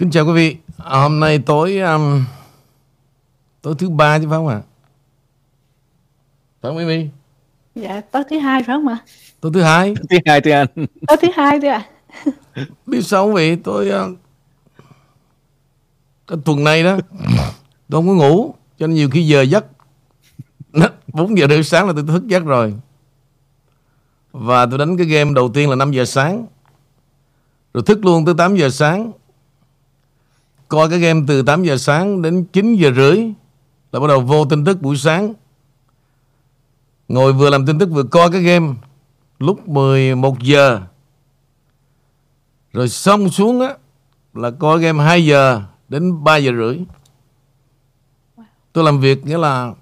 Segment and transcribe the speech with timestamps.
[0.00, 0.56] Kính chào quý vị.
[0.78, 2.24] À, hôm nay tối um,
[3.62, 4.60] tối thứ ba chứ phải không ạ?
[6.60, 7.08] Phải không Mimi?
[7.74, 8.98] Dạ, tối thứ hai phải không ạ?
[9.40, 9.94] Tối thứ hai.
[10.10, 10.66] thứ hai thưa anh.
[11.08, 11.86] Tối thứ hai thưa ạ.
[12.86, 13.58] Biết sao không vậy?
[13.64, 14.18] Tôi uh,
[16.26, 16.98] cái tuần này đó
[17.88, 19.66] tôi không có ngủ cho nên nhiều khi giờ giấc
[21.12, 22.74] 4 giờ rưỡi sáng là tôi thức giấc rồi.
[24.32, 26.46] Và tôi đánh cái game đầu tiên là 5 giờ sáng.
[27.74, 29.12] Rồi thức luôn tới 8 giờ sáng
[30.70, 33.16] coi cái game từ 8 giờ sáng đến 9 giờ rưỡi
[33.92, 35.32] là bắt đầu vô tin tức buổi sáng.
[37.08, 38.74] Ngồi vừa làm tin tức vừa coi cái game
[39.38, 40.80] lúc 11 giờ.
[42.72, 43.74] Rồi xong xuống á,
[44.34, 46.78] là coi game 2 giờ đến 3 giờ rưỡi.
[48.72, 49.74] Tôi làm việc nghĩa là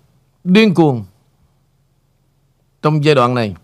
[0.45, 1.05] điên cuồng
[2.83, 3.55] trong giai đoạn này.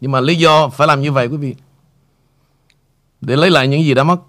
[0.00, 1.54] Nhưng mà lý do phải làm như vậy quý vị.
[3.20, 4.20] Để lấy lại những gì đã mất.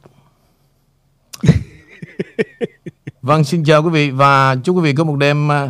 [3.22, 5.70] Vâng, xin chào quý vị và chúc quý vị có một đêm uh,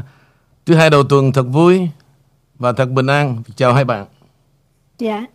[0.66, 1.90] thứ hai đầu tuần thật vui
[2.60, 3.44] và thật bình an.
[3.56, 4.06] Chào hai bạn.
[5.00, 5.26] Dạ,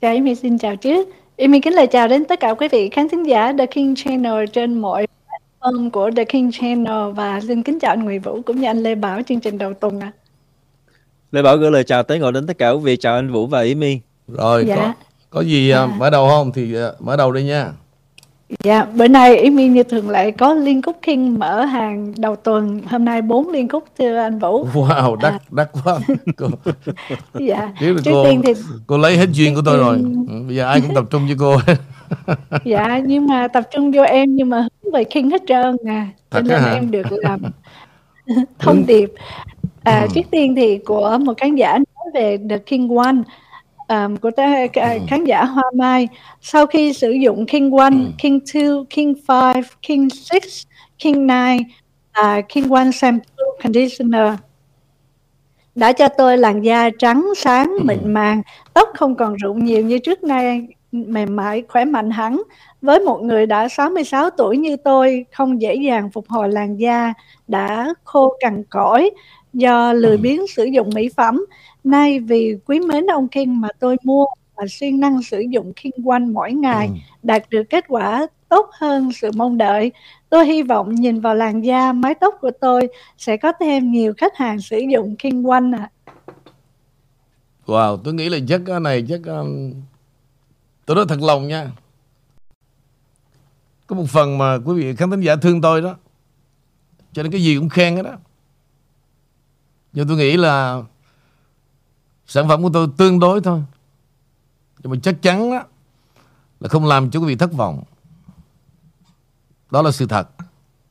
[0.00, 1.08] chào Amy xin chào trước.
[1.38, 4.46] Amy kính lời chào đến tất cả quý vị khán thính giả The King Channel
[4.52, 5.06] trên mọi
[5.60, 8.82] platform của The King Channel và xin kính chào anh Nguyễn Vũ cũng như anh
[8.82, 10.12] Lê Bảo chương trình đầu tuần ạ.
[10.14, 10.18] À.
[11.32, 13.46] Lê Bảo gửi lời chào tới ngồi đến tất cả quý vị chào anh Vũ
[13.46, 14.00] và Amy.
[14.28, 14.76] Rồi, dạ.
[14.76, 14.92] có,
[15.30, 17.72] có gì uh, mở đầu không thì uh, mở đầu đi nha.
[18.60, 22.80] Dạ, bữa nay Amy như thường lệ có liên cúc King mở hàng đầu tuần.
[22.90, 24.66] Hôm nay bốn liên cúc thưa anh Vũ.
[24.74, 25.38] Wow, đắt à.
[25.50, 25.98] đắt quá.
[26.36, 26.46] cô,
[27.34, 27.72] dạ.
[27.80, 28.52] Trước cô, tiên thì
[28.86, 29.98] cô lấy hết duyên của tôi rồi.
[30.28, 31.56] Ừ, bây giờ ai cũng tập trung với cô.
[32.64, 36.08] dạ, nhưng mà tập trung vô em nhưng mà hướng về King hết trơn à.
[36.30, 36.72] Cho nên hả?
[36.72, 37.40] em được làm
[38.58, 39.12] thông điệp.
[39.84, 40.08] À, ừ.
[40.14, 43.16] Trước tiên thì của một khán giả nói về The King One
[43.88, 44.98] um, của ta, ừ.
[45.08, 46.08] khán giả Hoa Mai
[46.40, 48.10] sau khi sử dụng King One, ừ.
[48.18, 50.66] King Two, King Five, King Six,
[50.98, 51.58] King Nine
[52.14, 54.34] và King One Shampoo Conditioner
[55.74, 57.84] đã cho tôi làn da trắng sáng ừ.
[57.84, 58.42] mịn màng
[58.74, 62.42] tóc không còn rụng nhiều như trước nay mềm mại khỏe mạnh hẳn
[62.82, 67.12] với một người đã 66 tuổi như tôi không dễ dàng phục hồi làn da
[67.48, 69.10] đã khô cằn cỗi
[69.52, 71.44] do lười biếng sử dụng mỹ phẩm
[71.84, 74.24] Nay vì quý mến ông King mà tôi mua
[74.56, 76.92] và siêng năng sử dụng King One mỗi ngày ừ.
[77.22, 79.92] đạt được kết quả tốt hơn sự mong đợi.
[80.28, 82.88] Tôi hy vọng nhìn vào làn da, mái tóc của tôi
[83.18, 85.90] sẽ có thêm nhiều khách hàng sử dụng King One ạ.
[86.04, 86.12] À.
[87.66, 89.72] Wow, tôi nghĩ là chắc cái này chắc um,
[90.86, 91.70] tôi nói thật lòng nha.
[93.86, 95.96] Có một phần mà quý vị khán thính giả thương tôi đó.
[97.12, 98.16] Cho nên cái gì cũng khen hết đó.
[99.92, 100.82] Nhưng tôi nghĩ là
[102.26, 103.62] Sản phẩm của tôi tương đối thôi.
[104.82, 105.64] Nhưng mà chắc chắn đó,
[106.60, 107.82] là không làm cho quý vị thất vọng.
[109.70, 110.28] Đó là sự thật.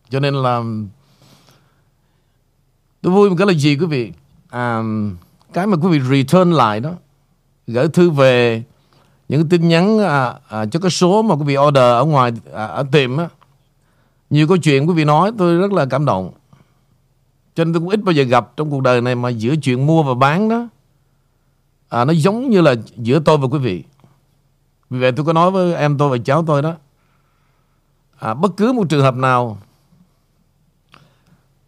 [0.10, 0.62] Cho nên là
[3.02, 4.12] Tôi vui một cái là gì quý vị?
[4.50, 4.84] À,
[5.54, 6.92] Cái mà quý vị return lại đó
[7.68, 8.64] Gửi thư về
[9.30, 12.66] Những tin nhắn à, à, cho cái số mà quý vị order ở ngoài à,
[12.66, 13.30] Ở tiệm á.
[14.30, 16.32] Nhiều câu chuyện quý vị nói tôi rất là cảm động.
[17.56, 19.88] Cho nên tôi cũng ít bao giờ gặp trong cuộc đời này Mà giữa chuyện
[19.88, 20.68] mua và bán đó
[21.92, 23.84] à, nó giống như là giữa tôi và quý vị.
[24.90, 26.76] Vì vậy tôi có nói với em tôi và cháu tôi đó.
[28.20, 29.58] À, bất cứ một trường hợp nào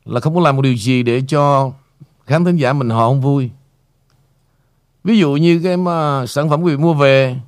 [0.06, 1.72] là không có làm một điều gì để cho
[2.26, 3.50] khán thính giả mình họ không vui.
[5.04, 7.40] Ví dụ như cái mà sản phẩm quý vị mua về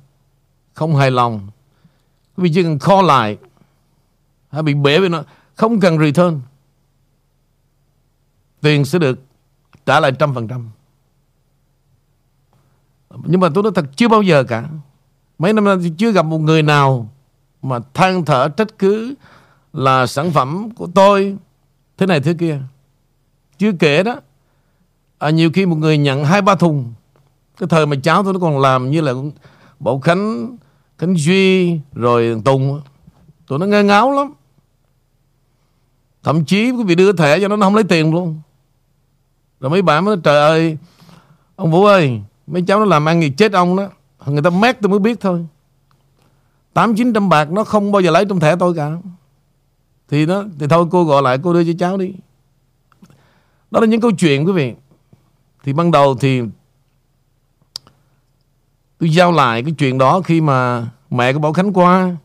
[0.74, 1.48] không hài lòng
[2.36, 3.38] quý vị chỉ cần kho lại
[4.50, 5.22] hay bị bể với nó
[5.54, 6.40] không cần return
[8.60, 9.18] tiền sẽ được
[9.86, 10.70] trả lại trăm phần trăm
[13.24, 14.68] nhưng mà tôi nói thật chưa bao giờ cả.
[15.38, 17.08] Mấy năm nay chưa gặp một người nào
[17.62, 19.14] Mà than thở trách cứ
[19.72, 21.36] Là sản phẩm của tôi
[21.98, 22.60] Thế này thế kia.
[23.58, 24.16] Chưa kể đó
[25.18, 26.92] à, Nhiều khi một người nhận hai ba thùng
[27.58, 29.12] Cái thời mà cháu tôi nó còn làm như là
[29.80, 30.56] Bảo Khánh
[30.98, 32.80] Khánh Duy Rồi Tùng
[33.46, 34.32] Tụi nó nghe ngáo lắm.
[36.22, 38.40] Thậm chí quý vị đưa thẻ cho nó, nó không lấy tiền luôn.
[39.60, 40.78] Rồi mấy bạn mới trời ơi
[41.56, 43.88] Ông Vũ ơi Mấy cháu nó làm ăn gì chết ông đó.
[44.26, 45.46] Người ta mát tôi mới biết thôi.
[46.72, 48.90] Tám, chín trăm bạc nó không bao giờ lấy trong thẻ tôi cả.
[50.08, 52.12] Thì nó, Thì thôi cô gọi lại, cô đưa cho cháu đi.
[53.70, 54.74] Đó là những câu chuyện quý vị.
[55.64, 56.42] Thì ban đầu thì
[58.98, 62.16] Tôi giao lại cái chuyện đó khi mà Mẹ của Bảo Khánh qua.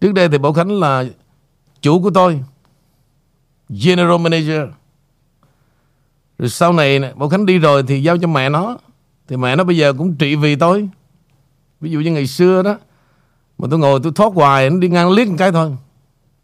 [0.00, 1.04] Trước đây thì Bảo Khánh là
[1.80, 2.40] Chủ của tôi,
[3.68, 4.62] General Manager
[6.38, 8.78] rồi sau này Bảo Khánh đi rồi thì giao cho mẹ nó.
[9.28, 10.88] Thì mẹ nó bây giờ cũng trị vì tôi.
[11.80, 12.78] Ví dụ như ngày xưa đó
[13.58, 15.76] Mà tôi ngồi tôi thoát hoài Nó đi ngang liếc một cái thôi.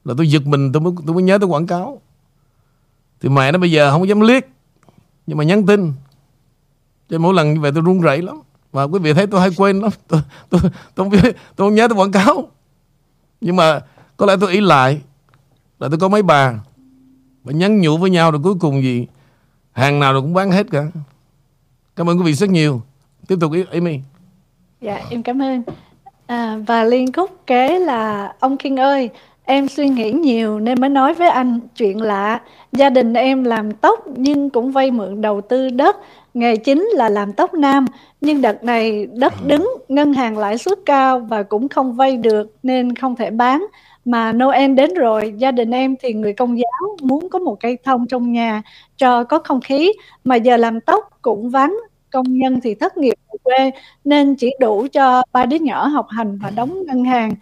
[0.05, 2.01] Là tôi giật mình tôi mới tôi mới nhớ tới quảng cáo.
[3.21, 4.45] Thì mẹ nó bây giờ không dám liếc
[5.27, 5.93] nhưng mà nhắn tin.
[7.11, 8.41] Cho mỗi lần như vậy tôi run rẩy lắm.
[8.73, 9.91] Và quý vị thấy tôi hay quên lắm.
[10.09, 12.49] Tôi tôi tôi, tôi không biết tôi không nhớ tới quảng cáo.
[13.41, 13.81] Nhưng mà
[14.17, 15.01] có lẽ tôi ý lại
[15.81, 16.55] là tôi có mấy bà
[17.45, 19.07] và nhắn nhủ với nhau rồi cuối cùng gì
[19.75, 20.85] hàng nào rồi cũng bán hết cả
[21.97, 22.83] cảm ơn quý vị rất nhiều
[23.29, 24.01] tiếp tục Amy
[24.81, 25.63] dạ em cảm ơn
[26.27, 29.11] à, và liên khúc kế là ông King ơi
[29.47, 32.41] Em suy nghĩ nhiều nên mới nói với anh chuyện lạ.
[32.73, 35.97] Gia đình em làm tóc nhưng cũng vay mượn đầu tư đất.
[36.35, 37.85] Nghề chính là làm tóc nam.
[38.21, 42.57] Nhưng đợt này đất đứng, ngân hàng lãi suất cao và cũng không vay được
[42.63, 43.67] nên không thể bán.
[44.05, 47.79] Mà Noel đến rồi, gia đình em thì người công giáo muốn có một cây
[47.85, 48.63] thông trong nhà
[48.97, 49.93] cho có không khí.
[50.25, 51.77] Mà giờ làm tóc cũng vắng,
[52.13, 53.71] công nhân thì thất nghiệp ở quê
[54.05, 57.35] nên chỉ đủ cho ba đứa nhỏ học hành và đóng ngân hàng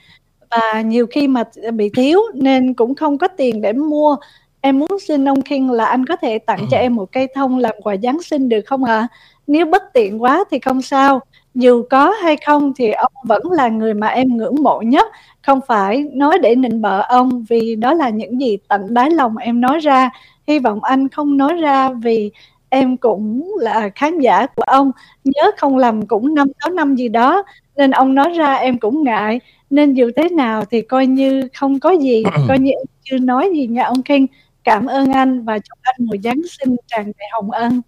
[0.51, 1.45] và nhiều khi mà
[1.75, 4.17] bị thiếu nên cũng không có tiền để mua
[4.65, 7.59] em muốn xin ông King là anh có thể tặng cho em một cây thông
[7.59, 8.99] làm quà Giáng sinh được không ạ?
[8.99, 9.09] À?
[9.47, 11.21] Nếu bất tiện quá thì không sao.
[11.55, 15.07] Dù có hay không thì ông vẫn là người mà em ngưỡng mộ nhất.
[15.43, 19.37] Không phải nói để nịnh bợ ông vì đó là những gì tận đáy lòng
[19.37, 20.11] em nói ra.
[20.47, 22.31] Hy vọng anh không nói ra vì
[22.69, 24.91] em cũng là khán giả của ông.
[25.25, 27.43] Nhớ không lầm cũng năm sáu năm gì đó
[27.77, 29.41] nên ông nói ra em cũng ngại.
[29.71, 32.73] Nên dù thế nào thì coi như không có gì coi như
[33.03, 34.27] chưa nói gì nha ông King
[34.65, 37.83] cảm ơn anh và chúc anh một Giáng sinh tràn đầy hồng ân.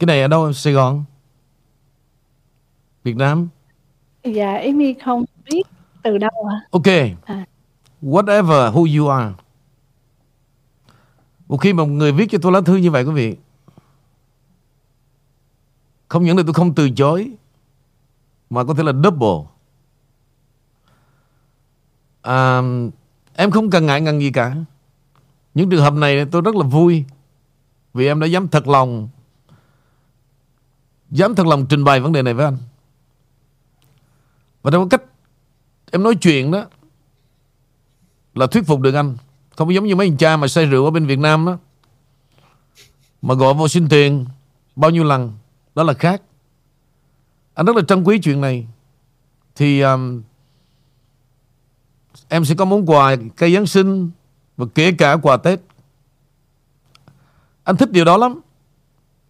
[0.00, 1.04] Cái này ở đâu Sài Gòn?
[3.04, 3.48] Việt Nam?
[4.24, 5.62] Dạ Amy không biết
[6.02, 6.86] từ đâu à ok.
[7.24, 7.46] À.
[8.02, 9.32] whatever who you are.
[11.48, 13.36] Một khi một người viết cho tôi lá thư như vậy quý vị
[16.10, 17.30] không những là tôi không từ chối
[18.50, 19.50] Mà có thể là double.
[22.22, 22.62] À,
[23.34, 24.56] Em không cần ngại ngần gì cả.
[25.54, 27.04] Những trường hợp này tôi rất là vui
[27.94, 29.08] Vì em đã dám thật lòng
[31.10, 32.58] Dám thật lòng trình bày vấn đề này với anh.
[34.62, 35.02] Và trong cách
[35.90, 36.64] Em nói chuyện đó
[38.34, 39.16] Là thuyết phục được anh.
[39.56, 41.58] Không giống như mấy anh cha mà say rượu ở bên Việt Nam đó
[43.22, 44.26] Mà gọi vô xin tiền
[44.76, 45.32] Bao nhiêu lần
[45.74, 46.22] đó là khác.
[47.54, 48.66] Anh rất là trân quý chuyện này.
[49.54, 50.22] Thì um,
[52.28, 54.10] Em sẽ có món quà cây Giáng sinh
[54.56, 55.60] Và kể cả quà Tết.
[57.64, 58.40] Anh thích điều đó lắm.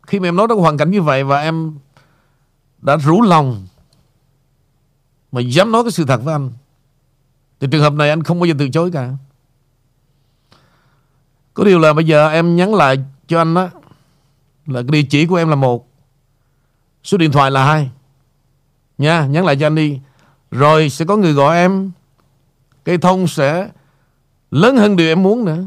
[0.06, 1.78] Khi mà em nói đến hoàn cảnh như vậy Và em
[2.78, 3.66] đã rủ lòng
[5.32, 6.50] mà dám nói cái sự thật với anh
[7.60, 9.10] Thì trường hợp này anh không bao giờ từ chối cả.
[11.54, 12.98] Có điều là bây giờ em nhắn lại
[13.28, 13.68] cho anh đó
[14.66, 15.88] Là cái địa chỉ của em là một
[17.04, 17.90] Số điện thoại là hai.
[18.98, 20.00] Nha, nhắn lại cho anh đi.
[20.50, 21.90] Rồi sẽ có người gọi em
[22.84, 23.70] Cây thông sẽ
[24.50, 25.64] lớn hơn điều em muốn nữa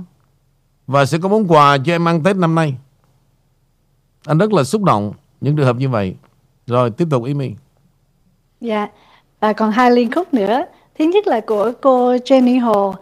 [0.88, 2.78] Và sẽ có món quà cho em ăn Tết năm nay.
[4.26, 6.16] Anh rất là xúc động Những trường hợp như vậy.
[6.68, 7.56] Rồi tiếp tục Amy
[8.62, 8.88] Dạ
[9.44, 10.66] và còn hai liên khúc nữa
[11.00, 12.94] Thứ nhất là của cô Jenny Hồ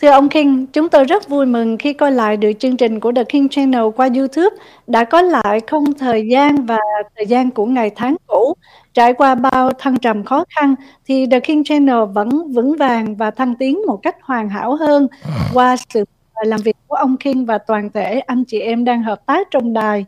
[0.00, 3.12] Thưa ông King, chúng tôi rất vui mừng khi coi lại được chương trình của
[3.12, 4.56] The King Channel qua YouTube.
[4.86, 6.78] Đã có lại không thời gian và
[7.16, 8.54] thời gian của ngày tháng cũ.
[8.94, 10.74] Trải qua bao thăng trầm khó khăn
[11.06, 15.08] thì The King Channel vẫn vững vàng và thăng tiến một cách hoàn hảo hơn
[15.52, 16.04] qua sự
[16.44, 19.72] làm việc của ông King và toàn thể anh chị em đang hợp tác trong
[19.72, 20.04] đài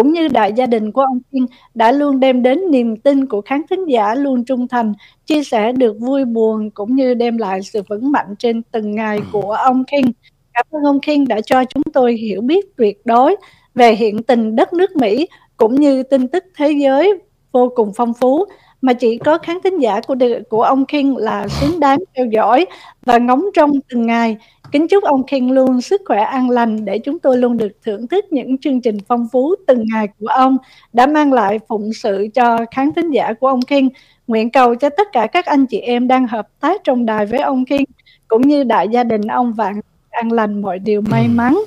[0.00, 3.40] cũng như đại gia đình của ông Kiên đã luôn đem đến niềm tin của
[3.40, 4.92] khán thính giả luôn trung thành,
[5.26, 9.18] chia sẻ được vui buồn cũng như đem lại sự vững mạnh trên từng ngày
[9.32, 10.12] của ông King.
[10.54, 13.36] Cảm ơn ông King đã cho chúng tôi hiểu biết tuyệt đối
[13.74, 17.14] về hiện tình đất nước Mỹ cũng như tin tức thế giới
[17.52, 18.44] vô cùng phong phú.
[18.80, 20.16] Mà chỉ có khán thính giả của
[20.50, 22.66] của ông King là xứng đáng theo dõi
[23.06, 24.36] và ngóng trông từng ngày
[24.72, 28.06] Kính chúc ông King luôn sức khỏe an lành để chúng tôi luôn được thưởng
[28.06, 30.56] thức những chương trình phong phú từng ngày của ông
[30.92, 33.88] đã mang lại phụng sự cho khán thính giả của ông King.
[34.26, 37.40] Nguyện cầu cho tất cả các anh chị em đang hợp tác trong đài với
[37.40, 37.84] ông King
[38.28, 41.60] cũng như đại gia đình ông vạn an lành mọi điều may mắn.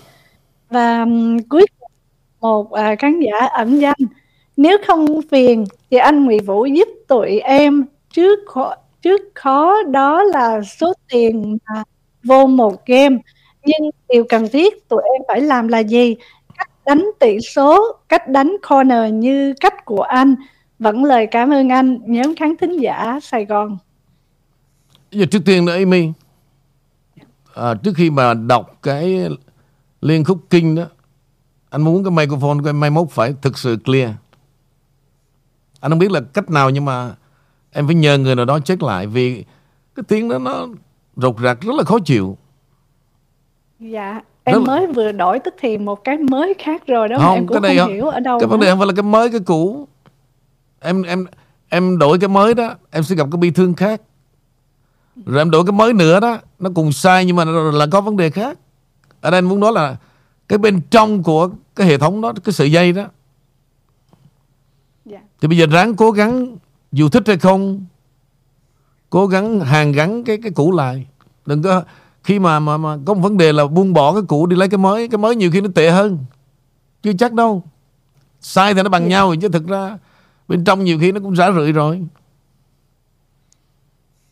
[0.69, 1.91] Và um, cuối cùng
[2.41, 3.97] một uh, khán giả ẩn danh
[4.57, 10.23] nếu không phiền thì anh Nguyễn Vũ giúp tụi em trước khó, trước khó đó
[10.23, 11.83] là số tiền mà
[12.23, 13.17] vô một game.
[13.65, 16.15] Nhưng điều cần thiết tụi em phải làm là gì?
[16.57, 20.35] Cách đánh tỷ số cách đánh corner như cách của anh.
[20.79, 23.77] Vẫn lời cảm ơn anh nhóm khán thính giả Sài Gòn.
[25.11, 26.11] Giờ trước tiên nữa Amy.
[27.55, 29.27] À, trước khi mà đọc cái
[30.01, 30.83] liên khúc kinh đó
[31.69, 34.11] anh muốn cái microphone của em mai mốt phải thực sự clear.
[35.79, 37.15] Anh không biết là cách nào nhưng mà
[37.71, 39.45] Em phải nhờ người nào đó check lại Vì
[39.95, 40.67] cái tiếng đó nó
[41.15, 42.37] rụt rạc rất là khó chịu.
[43.79, 47.35] Dạ Em rất mới vừa đổi tức thì một cái mới khác rồi đó không,
[47.35, 49.03] em cũng cái không, không hiểu ở đâu Cái vấn đề không phải là cái
[49.03, 49.87] mới cái cũ.
[50.79, 51.25] Em em
[51.69, 54.01] em đổi cái mới đó Em sẽ gặp cái bi thương khác.
[55.25, 58.17] Rồi em đổi cái mới nữa đó Nó cùng sai nhưng mà là có vấn
[58.17, 58.57] đề khác.
[59.21, 59.95] Ở đây anh muốn nói là
[60.47, 63.05] Cái bên trong của cái hệ thống đó Cái sợi dây đó.
[65.05, 65.19] Dạ.
[65.41, 66.57] Thì bây giờ ráng cố gắng
[66.91, 67.85] Dù thích hay không
[69.13, 71.05] Cố gắng hàn gắn cái cái cũ lại.
[71.45, 71.83] Đừng có
[72.23, 74.69] khi mà mà mà có một vấn đề là buông bỏ cái cũ đi lấy
[74.69, 76.17] cái mới cái mới nhiều khi nó tệ hơn.
[77.03, 77.63] Chưa chắc đâu.
[78.41, 79.97] Sai thì nó bằng nhau chứ thực ra
[80.47, 82.05] bên trong nhiều khi nó cũng rã rượi rồi.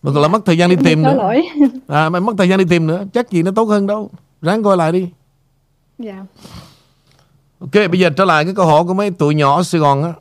[0.04, 1.14] Mà còn là mất thời gian đi tìm nữa.
[1.14, 1.48] lỗi.
[1.88, 4.10] à mày mất thời gian đi tìm nữa chắc gì nó tốt hơn đâu.
[4.42, 5.10] Ráng coi lại đi.
[5.98, 6.26] Dạ.
[7.60, 10.04] Ok bây giờ trở lại cái câu hỏi của mấy tụi nhỏ ở Sài Gòn
[10.04, 10.14] á.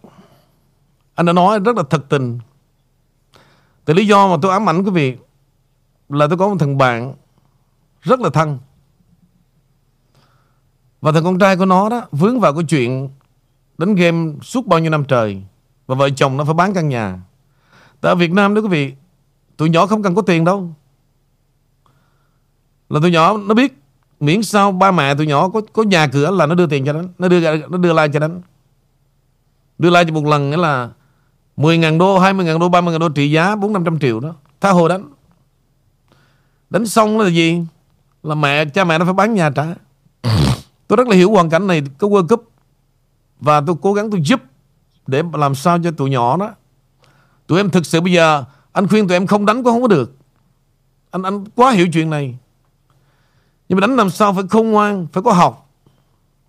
[1.14, 2.38] Anh đã nói rất là thật tình
[3.90, 5.16] thì lý do mà tôi ám ảnh quý vị
[6.08, 7.14] là tôi có một thằng bạn
[8.02, 8.58] rất là thân.
[11.00, 13.10] Và thằng con trai của nó đó vướng vào cái chuyện
[13.78, 15.42] đánh game suốt bao nhiêu năm trời
[15.86, 17.20] và vợ chồng nó phải bán căn nhà.
[18.00, 18.94] Tại ở Việt Nam đó quý vị,
[19.56, 20.74] tụi nhỏ không cần có tiền đâu.
[22.88, 23.82] Là tụi nhỏ nó biết
[24.20, 26.92] miễn sao ba mẹ tụi nhỏ có có nhà cửa là nó đưa tiền cho
[26.92, 28.28] nó nó đưa nó đưa like cho nó.
[29.78, 30.90] Đưa like cho một lần nghĩa là
[31.60, 34.34] 10 ngàn đô 20 ngàn đô 30 ngàn đô trị giá 4 500 triệu đó.
[34.60, 35.08] Tha hồ đánh.
[36.70, 37.64] Đánh xong là gì?
[38.22, 39.64] Là mẹ, cha mẹ nó phải bán nhà trả.
[40.88, 42.50] Tôi rất là hiểu hoàn cảnh này có World Cup.
[43.40, 44.40] Và tôi cố gắng tôi giúp
[45.06, 46.50] để làm sao cho tụi nhỏ đó.
[47.46, 49.88] Tụi em thực sự bây giờ, anh khuyên tụi em không đánh cũng không có
[49.88, 50.16] được.
[51.10, 52.38] Anh anh quá hiểu chuyện này.
[53.68, 55.70] Nhưng mà đánh làm sao phải khôn ngoan, phải có học.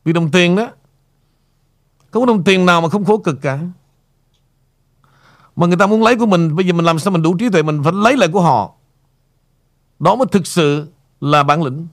[0.06, 0.68] Vì đồng tiền đó,
[2.12, 3.60] không có đồng tiền nào mà không khổ cực cả
[5.62, 7.50] mà người ta muốn lấy của mình bây giờ mình làm sao mình đủ trí
[7.50, 8.74] tuệ mình phải lấy lại của họ
[10.02, 10.88] đó mới thực sự
[11.22, 11.88] là bản lĩnh.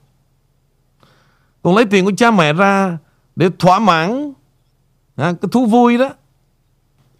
[1.61, 2.97] Còn lấy tiền của cha mẹ ra
[3.35, 4.33] để thỏa mãn
[5.15, 6.09] à, cái thú vui đó,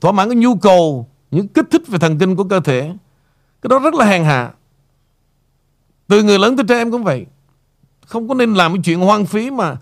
[0.02, 2.82] thỏa mãn cái nhu cầu, những kích thích về thần kinh của cơ thể.
[3.62, 4.52] Cái đó rất là hèn hạ.
[6.08, 7.26] Từ người lớn tới trẻ em cũng vậy.
[8.06, 9.78] Không có nên làm cái chuyện hoang phí mà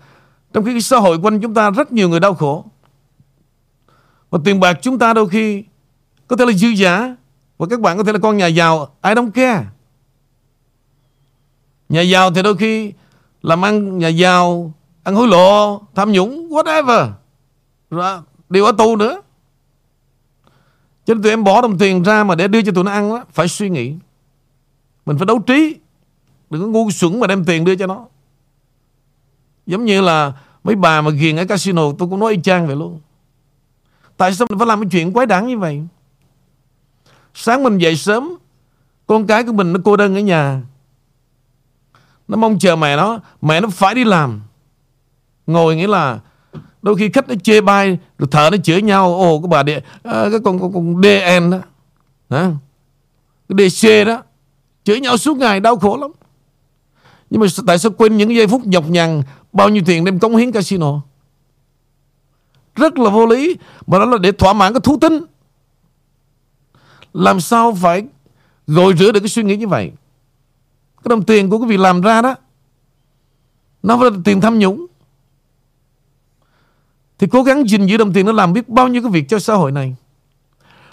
[0.52, 2.64] trong khi cái xã hội quanh chúng ta rất nhiều người đau khổ.
[4.30, 5.64] Và tiền bạc chúng ta đôi khi
[6.28, 7.16] có thể là dư giả
[7.58, 9.64] và các bạn có thể là con nhà giàu I don't care
[11.88, 12.92] Nhà giàu thì đôi khi
[13.42, 17.10] làm ăn nhà giàu, ăn hối lộ, tham nhũng, whatever.
[17.90, 19.20] Rồi đi ở tù nữa.
[21.04, 23.08] Cho nên tụi em bỏ đồng tiền ra mà để đưa cho tụi nó ăn
[23.08, 23.94] đó, phải suy nghĩ.
[25.06, 25.76] Mình phải đấu trí.
[26.50, 28.06] Đừng có ngu xuẩn mà đem tiền đưa cho nó.
[29.66, 30.32] Giống như là
[30.64, 33.00] mấy bà mà ghiền ở casino tôi cũng nói y chang vậy luôn.
[34.16, 35.82] Tại sao mình phải làm cái chuyện quái đản như vậy?
[37.40, 38.36] Sáng mình dậy sớm,
[39.06, 40.62] con cái của mình nó cô đơn ở nhà.
[42.28, 44.40] Nó mong chờ mẹ nó Mẹ nó phải đi làm.
[45.46, 46.20] Ngồi nghĩa là
[46.82, 49.80] Đôi khi khách nó chê bai Rồi thở nó chửi nhau Ồ cái bà địa,
[50.02, 51.58] à, Cái con, con, con DN đó.
[52.30, 52.50] Hả?
[53.48, 54.22] Cái DC đó
[54.84, 56.10] Chửi nhau suốt ngày đau khổ lắm.
[57.30, 60.36] Nhưng mà tại sao quên những giây phút nhọc nhằn Bao nhiêu tiền đem cống
[60.36, 61.00] hiến casino?
[62.76, 65.24] Rất là vô lý Mà đó là để thỏa mãn cái thú tính.
[67.18, 68.04] Làm sao phải
[68.66, 69.92] Gội rửa được cái suy nghĩ như vậy?
[70.96, 72.34] Cái đồng tiền của quý vị làm ra đó,
[73.82, 74.86] Nó phải là tiền tham nhũng.
[77.18, 79.38] Thì cố gắng gìn giữ đồng tiền Nó làm biết bao nhiêu cái việc cho
[79.38, 79.96] xã hội này.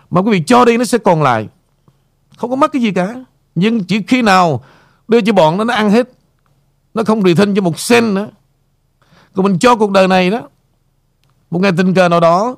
[0.09, 1.47] Mà quý vị cho đi nó sẽ còn lại.
[2.37, 3.15] Không có mất cái gì cả.
[3.55, 4.63] Nhưng chỉ khi nào
[5.07, 6.09] Đưa cho bọn nó nó ăn hết.
[6.93, 8.29] Nó không return cho một sen nữa.
[9.33, 10.49] Còn mình cho cuộc đời này đó,
[11.51, 12.55] Một ngày tình cờ nào đó,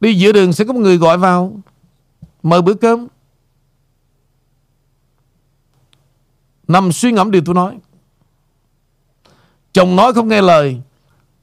[0.00, 1.56] Đi giữa đường sẽ có một người gọi vào.
[2.42, 3.08] Mời bữa cơm.
[6.68, 7.78] Nằm suy ngẫm điều tôi nói.
[9.72, 10.80] Chồng nói không nghe lời,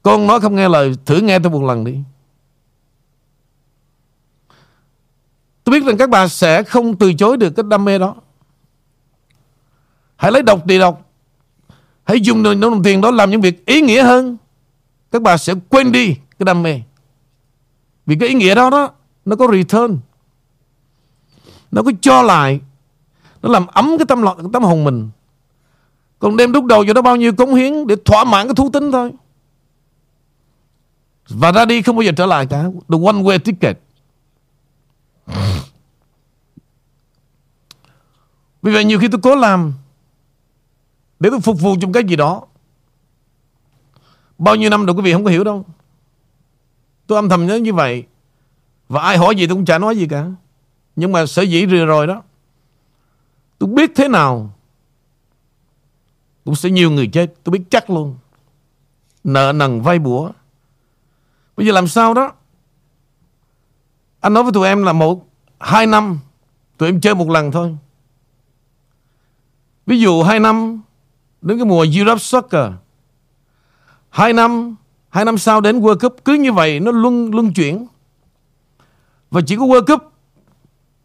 [0.02, 1.98] Con nói không nghe lời, Thử nghe tôi một lần đi.
[5.64, 8.14] Tôi biết rằng các bà sẽ không từ chối được cái đam mê đó.
[10.16, 11.10] Hãy lấy độc đi độc.
[12.04, 14.36] Hãy dùng đồng tiền đó làm những việc ý nghĩa hơn.
[15.12, 16.80] Các bà sẽ quên đi cái đam mê.
[18.06, 18.90] Vì cái ý nghĩa đó đó,
[19.24, 19.98] Nó có return.
[21.70, 22.60] Nó cứ cho lại.
[23.42, 25.10] Nó làm ấm cái tâm, cái tâm hồn mình.
[26.18, 28.70] Còn đem đúc đầu cho nó bao nhiêu cống hiến Để thỏa mãn cái thú
[28.70, 29.12] tính thôi.
[31.28, 32.62] Và ra đi không bao giờ trở lại cả.
[32.62, 33.78] The one way ticket.
[38.62, 39.72] Vì vậy nhiều khi tôi cố làm
[41.20, 42.42] Để tôi phục vụ trong cái gì đó.
[44.38, 45.64] Bao nhiêu năm rồi quý vị không có hiểu đâu.
[47.06, 48.04] Tôi âm thầm nhớ như vậy.
[48.88, 50.26] Và ai hỏi gì tôi cũng chả nói gì cả.
[50.96, 52.22] Nhưng mà sở dĩ rồi rồi đó,
[53.58, 54.50] Tôi biết thế nào,
[56.44, 58.16] Cũng sẽ nhiều người chết, Tôi biết chắc luôn.
[59.24, 60.30] Nợ nần vay bủa.
[61.56, 62.32] Bây giờ làm sao đó?
[64.20, 65.26] Anh nói với tụi em là một,
[65.58, 66.18] Hai năm,
[66.78, 67.76] Tụi em chơi một lần thôi.
[69.86, 70.80] Ví dụ hai năm,
[71.42, 72.72] Đến cái mùa Europe Soccer,
[74.10, 74.76] Hai năm
[75.08, 77.86] Hai năm sau đến World Cup, Cứ như vậy nó luân luân chuyển.
[79.30, 80.09] Và chỉ có World Cup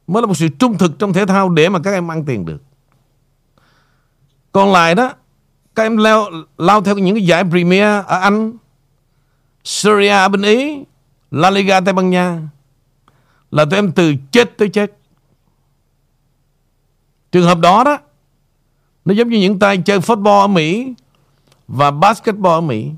[0.08, 2.46] Mới là một sự trung thực trong thể thao Để mà các em ăn tiền
[2.46, 2.62] được.
[4.52, 5.14] Còn lại đó
[5.76, 6.26] Các em leo,
[6.58, 8.54] lao theo những cái giải Premier Ở Anh
[9.64, 10.84] Syria ở bên Ý
[11.32, 12.42] La Liga Tây Ban Nha
[13.52, 14.98] Là tụi em từ chết tới chết.
[17.32, 17.98] Trường hợp đó đó
[19.06, 20.94] Nó giống như những tay chơi football ở Mỹ
[21.68, 22.92] Và basketball ở Mỹ.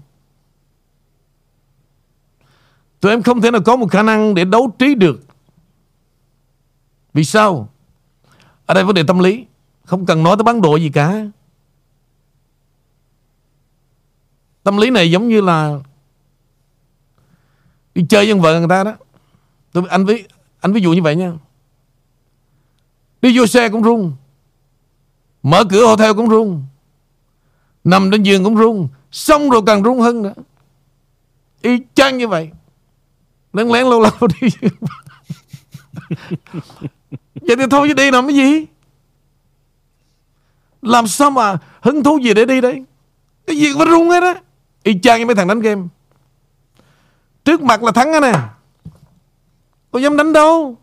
[3.00, 5.27] Tụi em không thể nào có một khả năng để đấu trí được
[7.18, 7.70] vì sao?
[8.66, 9.46] Ở đây vấn đề tâm lý.
[9.86, 11.26] Không cần nói tới bán độ gì cả.
[14.64, 15.80] Tâm lý này giống như là
[17.96, 18.94] Đi chơi với vợ người ta đó.
[19.72, 20.24] Tôi, anh, ví,
[20.60, 21.34] anh ví dụ như vậy nha.
[23.22, 24.14] Đi vô xe cũng run
[25.44, 26.64] Mở cửa hotel cũng run
[27.84, 30.34] Nằm trên giường cũng run Xong rồi càng run hơn nữa.
[31.62, 32.52] Y chang như vậy.
[33.54, 34.50] Lén lén lâu lâu đi
[37.42, 38.66] Vậy thì thôi chứ đi làm cái gì?
[40.82, 42.84] Làm sao mà hứng thú gì để đi đấy
[43.48, 44.36] Cái gì cũng rung hết á.
[44.84, 45.82] Y chang như mấy thằng đánh game.
[47.46, 48.34] Trước mặt là thắng á nè.
[49.92, 50.78] Có dám đánh đâu.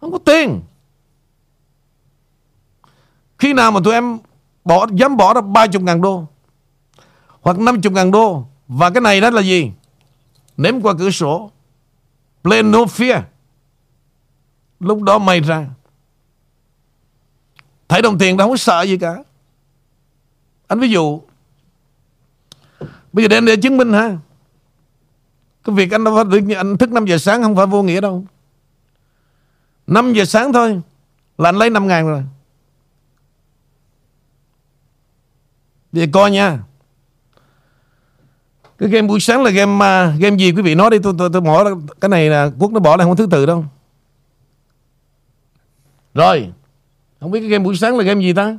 [0.00, 0.60] Không có tiền.
[3.38, 4.18] Khi nào mà tụi em
[4.64, 6.26] bỏ, dám bỏ ra 30 ngàn đô?
[7.40, 8.46] Hoặc 50 ngàn đô?
[8.68, 9.72] Và cái này đó là gì?
[10.56, 11.50] Ném qua cửa sổ
[12.42, 13.22] plenofia,
[14.80, 15.66] Lúc đó mày ra.
[17.88, 19.16] Thấy đồng tiền đâu không có sợ gì cả.
[20.66, 21.20] Anh ví dụ
[23.12, 24.16] Bây giờ đem để chứng minh ha
[25.64, 28.24] cái việc anh đâu phải anh thức 5 giờ sáng không phải vô nghĩa đâu.
[29.86, 30.80] 5 giờ sáng thôi
[31.38, 32.22] Là anh lấy 5 ngàn rồi.
[35.92, 36.58] Vậy coi nha.
[38.78, 40.74] Cái game buổi sáng là game uh, Game gì quý vị?
[40.74, 41.64] Nói đi tôi tôi, tôi bỏ
[42.00, 43.64] Cái này là Quốc nó bỏ lại không có thứ tự đâu.
[46.14, 46.52] Rồi
[47.20, 48.58] Không biết cái game buổi sáng là game gì ta?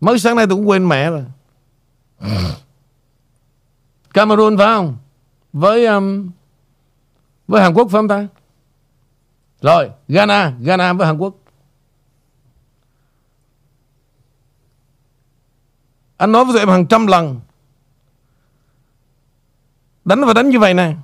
[0.00, 1.24] Mới sáng nay tôi cũng quên mẹ rồi.
[4.14, 4.96] Cameroon phải không?
[5.52, 6.30] Với um,
[7.48, 8.26] với Hàn Quốc phải không ta?
[9.62, 11.34] Rồi, Ghana, Ghana với Hàn Quốc.
[16.16, 17.40] Anh nói với tụi em hàng trăm lần
[20.04, 20.94] Đánh và đánh như vậy nè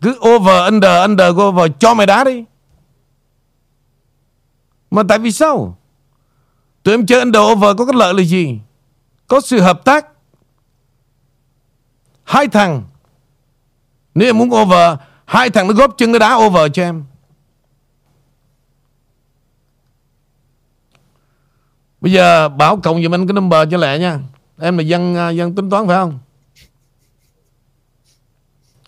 [0.00, 2.44] Cứ over, under, under, go over Cho mày đá đi.
[4.90, 5.78] Mà tại vì sao?
[6.82, 8.60] Tụi em chơi under, over có cái lợi là gì?
[9.26, 10.06] Có sự hợp tác.
[12.24, 12.82] Hai thằng.
[14.14, 17.04] Nếu em muốn over Hai thằng nó góp chân nó đá over cho em.
[22.00, 24.20] Bây giờ Bảo cộng giùm anh cái number cho lẹ nha.
[24.60, 26.18] Em là dân à, dân tính toán phải không?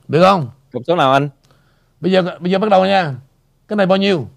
[0.08, 0.50] Được không?
[0.72, 1.28] Cộng số nào anh?
[2.00, 3.14] Bây giờ bây giờ bắt đầu nha.
[3.68, 4.28] Cái này bao nhiêu?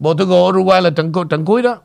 [0.00, 1.78] Portugal Uruguay là trận trận cuối đó.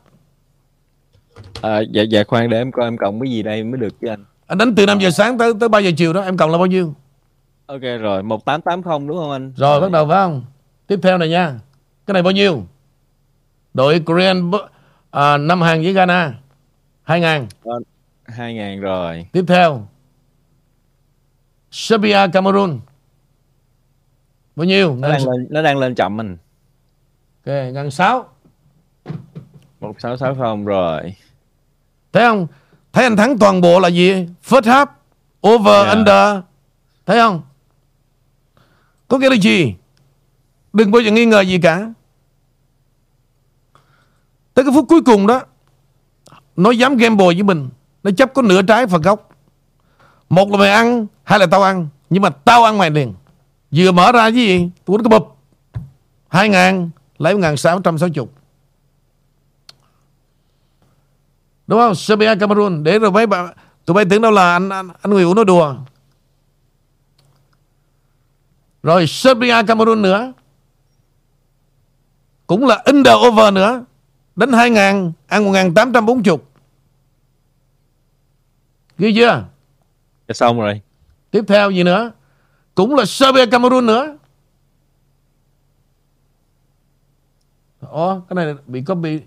[1.62, 4.08] À, dạ dạ khoan để em coi em cộng cái gì đây mới được chứ
[4.08, 4.24] anh.
[4.46, 6.20] Anh đánh từ 5 giờ sáng tới tới 3 giờ chiều đó.
[6.22, 6.94] Em cộng là bao nhiêu?
[7.66, 9.52] Ok rồi 1880 đúng không anh?
[9.56, 10.44] Rồi bắt đầu phải không?
[10.86, 11.58] Tiếp theo này nha.
[12.06, 12.64] Cái này bao nhiêu?
[13.74, 14.50] Đội Korean
[15.10, 16.34] à, năm hàng với Ghana.
[17.02, 17.46] 2 ngàn.
[18.24, 19.26] 2 ngàn rồi.
[19.32, 19.86] Tiếp theo
[21.70, 22.80] Serbia Cameroon
[24.56, 26.36] Bao nhiêu Nó đang lên, nó đang lên chậm anh
[27.46, 28.28] Ok ngàn 6
[29.80, 31.14] 1660 rồi
[32.12, 32.46] Thấy không
[32.92, 34.26] Thấy anh thắng toàn bộ là gì?
[34.44, 34.86] First half,
[35.48, 35.96] over, yeah.
[35.96, 36.44] under.
[37.06, 37.42] Thấy không?
[39.08, 39.74] Có nghĩa là gì?
[40.72, 41.92] Đừng bao giờ nghi ngờ gì cả.
[44.54, 45.40] Tới cái phút cuối cùng đó,
[46.56, 47.68] nó dám gamble với mình.
[48.02, 49.29] Nó chấp có nửa trái và góc.
[50.30, 51.88] Một là mày ăn, hai là tao ăn.
[52.10, 53.14] Nhưng mà tao ăn mày liền.
[53.70, 54.70] Vừa mở ra cái gì?
[54.84, 55.36] Tôi cái bụp.
[56.28, 58.32] Hai ngàn, lấy một ngàn sáu trăm sáu chục.
[61.70, 61.94] Đúng không?
[61.94, 65.34] Serbia Cameroon Để rồi mấy bạn Tụi bay tưởng đâu là anh anh, anh Nguyễn
[65.34, 65.74] nói đùa
[68.82, 70.32] Rồi Serbia Cameroon nữa
[72.46, 73.84] Cũng là under over nữa
[74.36, 76.38] đến 2 ngàn Ăn 1 ngàn 840
[78.98, 79.44] Ghi chưa?
[80.30, 80.80] Dạ xong rồi
[81.30, 82.12] Tiếp theo gì nữa
[82.74, 84.16] cũng là Serbia Cameroon nữa
[87.80, 89.20] Ồ, cái này bị copy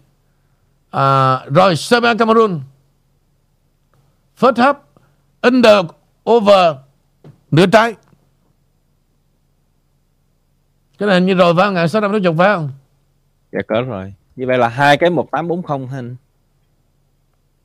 [0.91, 2.61] à, rồi Serbia Cameroon
[4.39, 4.73] first half
[5.41, 5.85] under
[6.29, 6.75] over
[7.51, 7.95] nửa trái
[10.97, 11.73] cái này hình như rồi phải không?
[11.73, 12.71] Ngàn sáu trăm nói chục phải không?
[13.51, 14.13] Dạ có rồi.
[14.35, 16.15] Như vậy là hai cái 1840 hả anh?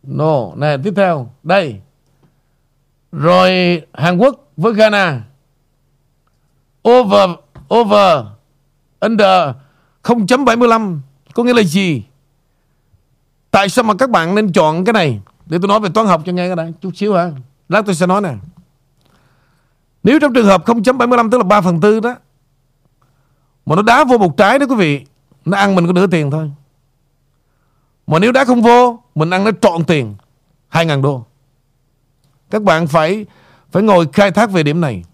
[0.03, 1.31] No, nè tiếp theo.
[1.43, 1.81] Đây.
[3.13, 5.23] Rồi Hàn Quốc với Ghana.
[6.89, 7.31] Over
[7.75, 8.25] over,
[9.01, 9.55] under
[10.03, 10.99] 0.75
[11.35, 12.05] có nghĩa là gì?
[13.51, 15.21] Tại sao mà các bạn nên chọn cái này?
[15.47, 17.31] Để tôi nói về toán học cho nghe cái này chút xíu hả?
[17.69, 18.35] Lát tôi sẽ nói nè.
[20.03, 22.15] Nếu trong trường hợp 0.75 tức là 3 phần tư đó,
[23.67, 25.05] mà nó đá vô một trái đó quý vị,
[25.45, 26.51] Nó ăn mình có nửa tiền thôi
[28.07, 30.15] Mà nếu đá không vô, Mình ăn nó trọn tiền
[30.71, 31.27] 2.000 đô
[32.51, 33.27] các bạn phải
[33.71, 35.05] Phải ngồi khai thác về điểm này.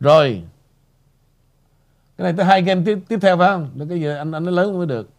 [0.00, 0.42] Rồi.
[2.16, 3.70] Cái này tới hai game tiếp, tiếp theo phải không?
[3.74, 5.10] Được cái gì anh anh nó lớn mới được.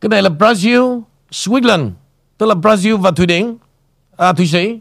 [0.00, 1.90] Cái này là Brazil, Switzerland,
[2.38, 3.56] tức là Brazil và Thụy Điển,
[4.18, 4.80] à, Thụy Sĩ.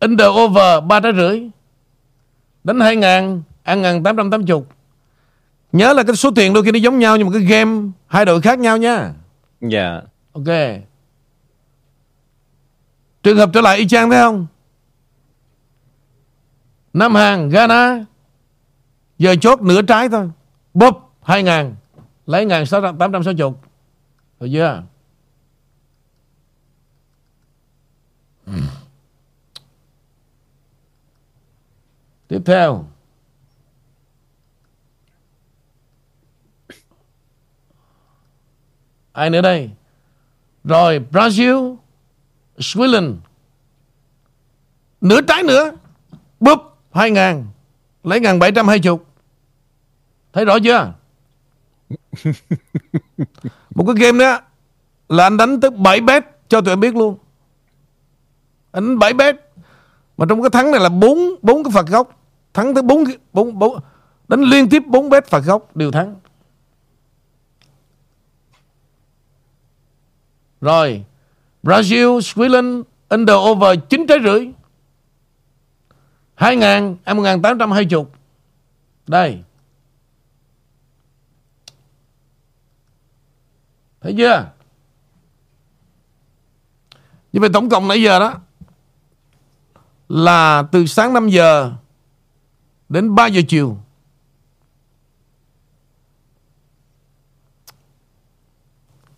[0.00, 1.50] Under over 3 trái rưỡi.
[2.64, 4.62] Đánh 2.000, ăn 1.880.
[5.72, 8.24] Nhớ là cái số tiền đôi khi nó giống nhau nhưng mà cái game hai
[8.24, 9.12] đội khác nhau nha.
[9.60, 9.90] Dạ.
[9.90, 10.04] Yeah.
[10.32, 10.54] Ok.
[13.22, 14.46] Trường hợp trở lại y chang thấy không?
[16.92, 18.04] Nam Hàn, Ghana
[19.18, 20.30] Giờ chốt nửa trái thôi
[20.74, 21.74] Bóp 2 ngàn
[22.26, 23.60] Lấy ngàn sáu trăm tám trăm sáu chục
[24.40, 24.82] Được chưa
[32.28, 32.84] Tiếp theo.
[39.12, 39.70] Ai nữa đây?
[40.64, 41.76] Rồi Brazil
[42.58, 43.16] Sweden.
[45.00, 45.72] Nửa trái nữa
[46.40, 46.60] Búp
[46.92, 47.46] hai ngàn.
[48.04, 49.06] Lấy ngàn bảy trăm hai chục.
[50.32, 50.92] Thấy rõ chưa?
[53.74, 54.40] Một cái game đó
[55.08, 57.18] là anh đánh tới 7 bet cho tụi em biết luôn.
[58.72, 59.36] Anh đánh 7 bet
[60.16, 62.17] mà trong cái thắng này là bốn bốn cái phạt góc
[62.58, 63.80] thắng tới bốn bốn bốn
[64.28, 66.16] đánh liên tiếp 4 bet phạt góc, đều thắng
[70.60, 71.04] rồi,
[71.62, 74.52] Brazil Switzerland under over 9 trái rưỡi
[76.34, 78.04] 2 ngàn, em 1.820.
[79.06, 79.42] đây
[84.00, 84.50] Thấy chưa?
[87.32, 88.34] Như vậy tổng cộng nãy giờ đó
[90.08, 91.72] là từ sáng 5 giờ
[92.88, 93.78] đến 3 giờ chiều.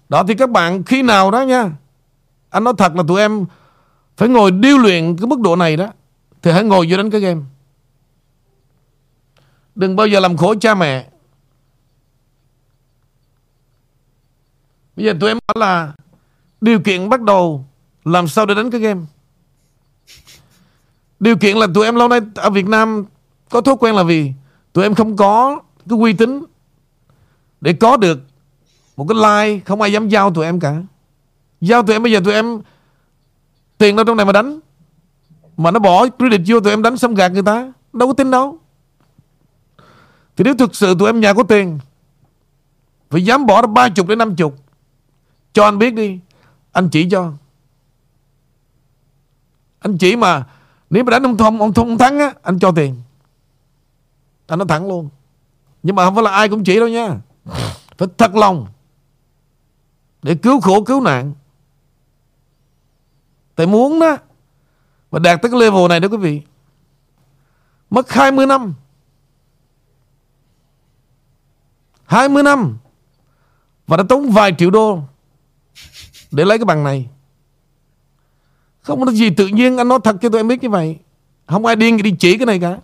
[0.08, 1.70] Đó, thì các bạn khi nào đó nha,
[2.50, 3.46] Anh nói thật là tụi em
[4.16, 5.92] Phải ngồi điêu luyện cái mức độ này đó,
[6.42, 7.40] Thì hãy ngồi vô đánh cái game
[9.74, 11.10] Đừng bao giờ làm khổ cha mẹ
[14.96, 15.92] Bây giờ tụi em nói là
[16.60, 17.64] điều kiện bắt đầu
[18.04, 19.00] làm sao để đánh cái game.
[21.20, 23.04] Điều kiện là tụi em lâu nay ở Việt Nam
[23.50, 24.32] có thói quen là vì
[24.72, 26.44] tụi em không có cái uy tín
[27.60, 28.18] để có được
[28.96, 30.82] một cái like, không ai dám giao tụi em cả.
[31.60, 32.60] Giao tụi em, bây giờ tụi em
[33.78, 34.58] tiền đâu trong này mà đánh.
[35.56, 37.72] Mà nó bỏ credit vô tụi em đánh xong gạt người ta.
[37.92, 38.58] Đâu có tin đâu.
[40.36, 41.78] Thì nếu thực sự tụi em nhà có tiền,
[43.10, 44.50] Phải dám bỏ ra 30 đến 50
[45.52, 46.18] cho anh biết đi,
[46.72, 47.32] Anh chỉ cho
[49.78, 50.44] Anh chỉ mà,
[50.90, 52.94] Nếu mà đánh ông Thông Ông Thông thắng á, Anh cho tiền
[54.50, 55.08] anh nói thẳng luôn.
[55.82, 57.20] Nhưng mà không phải là ai cũng chỉ đâu nha.
[57.98, 58.66] Phải thật lòng
[60.22, 61.34] Để cứu khổ, cứu nạn.
[63.54, 64.16] Tại muốn đó,
[65.10, 66.42] Mà đạt tới cái level này đó quý vị,
[67.90, 68.74] Mất 20 năm.
[72.04, 72.78] 20 năm
[73.86, 75.02] Và đã tốn vài triệu đô
[76.30, 77.08] để lấy cái bằng này.
[78.82, 80.98] Không có gì tự nhiên, Anh nói thật cho tụi em biết như vậy.
[81.46, 82.78] Không ai điên đi chỉ cái này cả.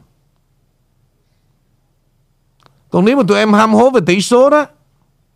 [2.90, 4.66] Còn nếu mà tụi em ham hố về tỷ số đó,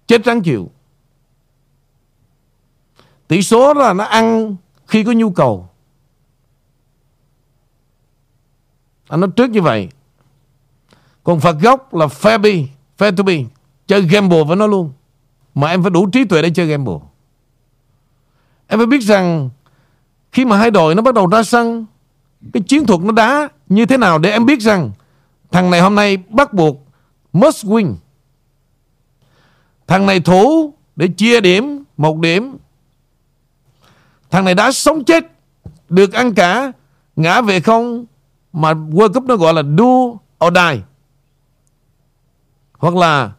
[0.06, 0.70] Chết trắng chịu.
[3.28, 5.68] Tỷ số là nó ăn Khi có nhu cầu.
[9.08, 9.88] Anh nói trước như vậy.
[11.24, 12.50] Còn Phật gốc là fair be,
[12.98, 13.34] Fair to be.
[13.86, 14.92] Chơi gamble với nó luôn.
[15.54, 16.94] Mà em phải đủ trí tuệ để chơi gamble.
[18.66, 19.50] Em phải biết rằng
[20.32, 21.86] khi mà hai đội nó bắt đầu ra sân,
[22.52, 24.90] cái chiến thuật nó đá như thế nào để em biết rằng
[25.50, 26.86] thằng này hôm nay bắt buộc
[27.32, 27.94] must win.
[29.86, 32.56] Thằng này thủ để chia điểm, một điểm.
[34.30, 35.24] Thằng này đã sống chết,
[35.88, 36.72] được ăn cả,
[37.16, 38.04] ngã về không,
[38.52, 39.84] mà World Cup nó gọi là do
[40.46, 40.82] or die.
[42.78, 43.32] Hoặc là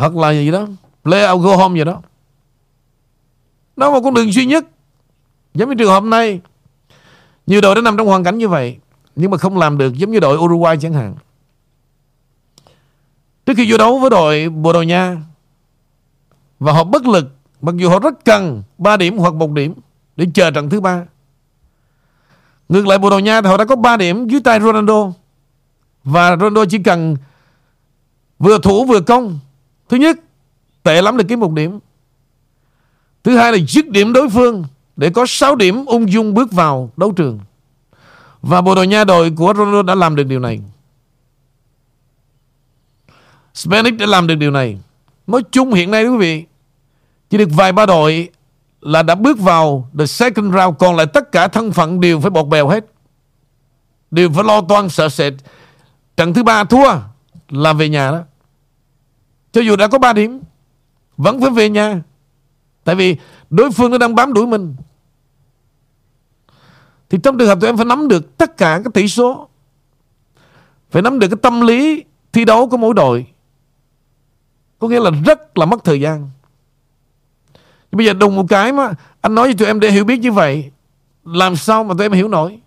[0.00, 0.66] hoặc là gì đó
[1.04, 2.02] play or go home gì đó
[3.76, 4.64] đó là một con đường duy nhất
[5.54, 6.40] giống như trường hợp này
[7.46, 8.78] nhiều đội đã nằm trong hoàn cảnh như vậy
[9.16, 11.14] nhưng mà không làm được giống như đội Uruguay chẳng hạn
[13.50, 15.16] trước khi vô đấu với đội Bồ Đào Nha,
[16.60, 19.74] và họ bất lực, mặc dù họ rất cần 3 điểm hoặc một điểm
[20.16, 21.02] để chờ trận thứ ba.
[22.68, 25.12] Ngược lại, Bồ Đào Nha thì họ đã có 3 điểm dưới tay Ronaldo,
[26.04, 27.16] và Ronaldo chỉ cần
[28.38, 29.38] vừa thủ vừa công.
[29.88, 30.18] Thứ nhất,
[30.82, 31.78] tệ lắm là kiếm một điểm.
[33.24, 34.64] Thứ hai là dứt điểm đối phương
[34.96, 37.40] để có 6 điểm ung dung bước vào đấu trường.
[38.42, 40.60] Và Bồ Đào Nha đội của Ronaldo đã làm được điều này.
[43.60, 44.78] Spanish đã làm được điều này.
[45.26, 46.44] Nói chung hiện nay quý vị,
[47.30, 48.28] chỉ được vài ba đội
[48.80, 52.30] là đã bước vào the second round, còn lại tất cả thân phận đều phải
[52.30, 52.86] bọt bèo hết.
[54.10, 55.32] Đều phải lo toan sợ sệt.
[56.16, 57.00] Trận thứ ba thua
[57.48, 58.20] là về nhà đó.
[59.52, 60.40] Cho dù đã có 3 điểm,
[61.16, 62.02] Vẫn phải về nhà.
[62.84, 63.16] Tại vì
[63.50, 64.76] đối phương nó đang bám đuổi mình.
[67.10, 69.48] Thì trong trường hợp tụi em phải nắm được Tất cả các tỷ số,
[70.90, 73.26] Phải nắm được cái tâm lý Thi đấu của mỗi đội.
[74.80, 76.30] Có nghĩa là rất là mất thời gian
[77.92, 80.32] Bây giờ đùng một cái mà Anh nói cho tụi em để hiểu biết như
[80.32, 80.70] vậy,
[81.24, 82.60] Làm sao mà tụi em hiểu nổi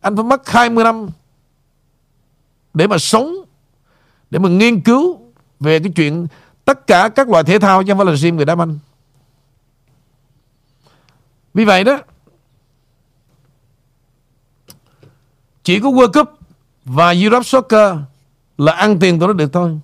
[0.00, 1.08] Anh phải mất 20 năm
[2.74, 3.34] Để mà sống,
[4.30, 5.20] Để mà nghiên cứu
[5.60, 6.26] về cái chuyện
[6.64, 8.78] tất cả các loại thể thao chứ không phải là riêng người đá banh.
[11.54, 11.98] Vì vậy đó,
[15.64, 16.38] chỉ có World Cup
[16.84, 17.96] và Europe Soccer
[18.58, 19.80] là ăn tiền tụi nó được thôi.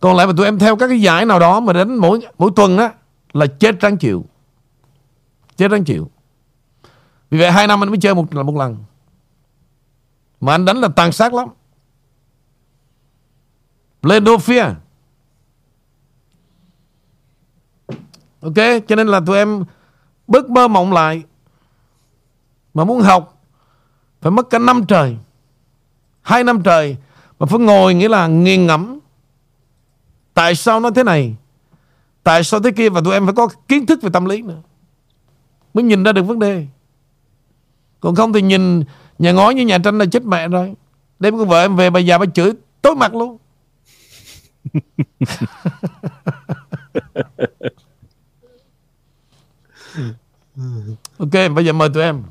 [0.00, 2.50] Còn lại mà tụi em theo các cái giải nào đó mà đến mỗi mỗi
[2.56, 2.92] tuần á
[3.32, 4.24] là chết trắng chịu.
[5.56, 6.10] Chết trắng chịu.
[7.30, 8.84] Vì vậy hai năm anh mới chơi một một lần.
[10.40, 11.48] Mà anh đánh là tàn sát lắm.
[14.02, 14.24] Lên.
[18.40, 18.54] Ok,
[18.88, 19.64] cho nên là tụi em
[20.28, 21.22] bước mơ mộng lại.
[22.74, 23.42] Mà muốn học
[24.20, 25.16] phải mất cả năm trời.
[26.22, 26.96] Hai năm trời
[27.38, 28.98] mà phải ngồi nghĩa là nghiền ngẫm.
[30.36, 31.34] Tại sao nó thế này?
[32.22, 32.88] Tại sao thế kia?
[32.88, 34.62] Và tụi em phải có kiến thức về tâm lý nữa.
[35.74, 36.66] Mới nhìn ra được vấn đề.
[38.00, 38.84] Còn không thì nhìn
[39.18, 40.74] nhà ngói như nhà tranh là chết mẹ rồi.
[41.18, 43.38] Đem con vợ em về bà già bà chửi tối mặt luôn.
[51.18, 52.22] ok, bây giờ mời tụi em.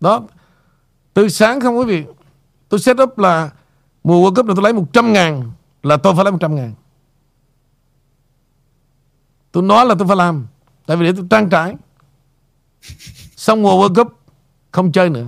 [0.00, 0.22] Đó.
[1.14, 2.04] Từ sáng không quý vị.
[2.68, 3.50] Tôi set up là
[4.04, 5.52] mùa World Cup này tôi lấy 100 ngàn
[5.84, 6.72] là tôi phải lấy 100 ngàn.
[9.52, 10.46] Tôi nói là tôi phải làm.
[10.86, 11.74] Tại vì để tôi trang trải.
[13.36, 14.18] Xong mùa World Cup
[14.70, 15.26] không chơi nữa.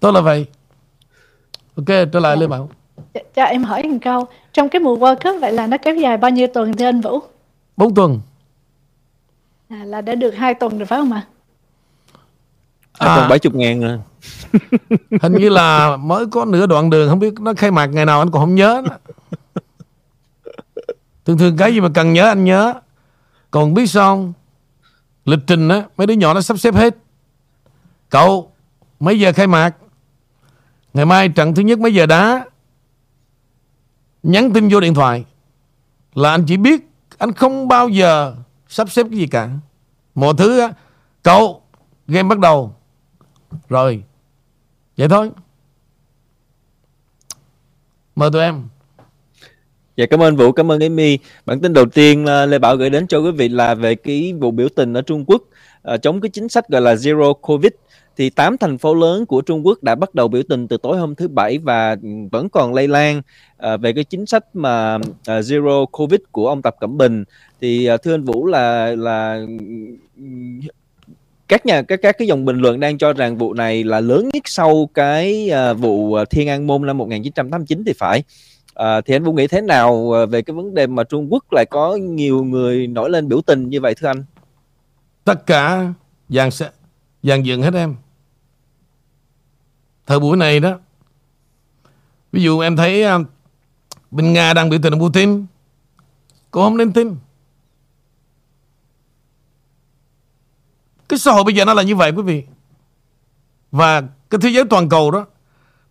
[0.00, 0.46] Tôi là vậy.
[1.76, 2.70] Ok, trở lại Lê Bảo.
[3.14, 5.94] Cho, cho em hỏi một câu trong cái mùa World Cup vậy là nó kéo
[5.94, 7.20] dài bao nhiêu tuần thưa anh Vũ?
[7.76, 8.20] 4 tuần.
[9.68, 11.26] À, là đã được hai tuần rồi phải không ạ?
[12.92, 13.98] À, à, 70 ngàn rồi.
[15.22, 18.18] Hình như là mới có nửa đoạn đường không biết nó khai mạc ngày nào
[18.18, 18.96] anh còn không nhớ đó.
[21.24, 22.74] Thường thường cái gì mà cần nhớ anh nhớ.
[23.50, 24.32] Còn biết sao không?
[25.24, 26.96] Lịch trình á, mấy đứa nhỏ nó sắp xếp hết.
[28.10, 28.52] Cậu,
[29.00, 29.76] mấy giờ khai mạc?
[30.94, 32.44] Ngày mai trận thứ nhất mấy giờ đá?
[34.22, 35.24] nhắn tin vô điện thoại
[36.14, 38.34] là anh chỉ biết anh không bao giờ
[38.68, 39.50] sắp xếp cái gì cả.
[40.14, 40.72] mọi thứ á,
[41.22, 41.62] cậu
[42.08, 42.74] game bắt đầu
[43.68, 44.04] rồi
[45.02, 45.30] vậy thôi.
[48.16, 48.62] Mời tụi em.
[49.96, 51.18] Dạ cảm ơn Vũ, cảm ơn Amy.
[51.46, 54.50] Bản tin đầu tiên Lê Bảo gửi đến cho quý vị là về cái vụ
[54.50, 55.42] biểu tình ở Trung Quốc
[55.94, 57.72] uh, chống cái chính sách gọi là Zero Covid
[58.16, 60.98] thì tám thành phố lớn của Trung Quốc đã bắt đầu biểu tình từ tối
[60.98, 61.96] hôm thứ Bảy và
[62.32, 66.62] vẫn còn lây lan uh, về cái chính sách mà uh, zero covid của ông
[66.62, 67.24] Tập cẩm Bình
[67.60, 69.46] thì uh, thưa anh Vũ là là
[71.48, 74.28] các nhà các các cái dòng bình luận đang cho rằng vụ này là lớn
[74.32, 78.22] nhất sau cái uh, vụ à, Thiên An Môn năm 1989 thì phải.
[78.74, 81.44] À, thì anh Vũ nghĩ thế nào à, về cái vấn đề mà Trung Quốc
[81.52, 84.24] lại có nhiều người nổi lên biểu tình như vậy thưa anh?
[85.24, 85.92] Tất cả
[86.28, 86.70] dàn sẽ
[87.22, 87.96] dàn dựng hết em.
[90.06, 90.78] Thời buổi này đó,
[92.32, 93.04] ví dụ em thấy
[94.10, 95.46] bên Nga đang biểu tình Putin
[96.52, 97.16] Cô không nên tin
[101.08, 102.44] cái xã hội bây giờ nó là như vậy, quý vị.
[103.70, 105.26] Và cái thế giới toàn cầu đó,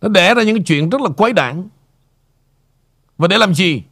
[0.00, 1.68] nó đẻ ra những chuyện rất là quái đản.
[3.18, 3.82] Và để làm gì?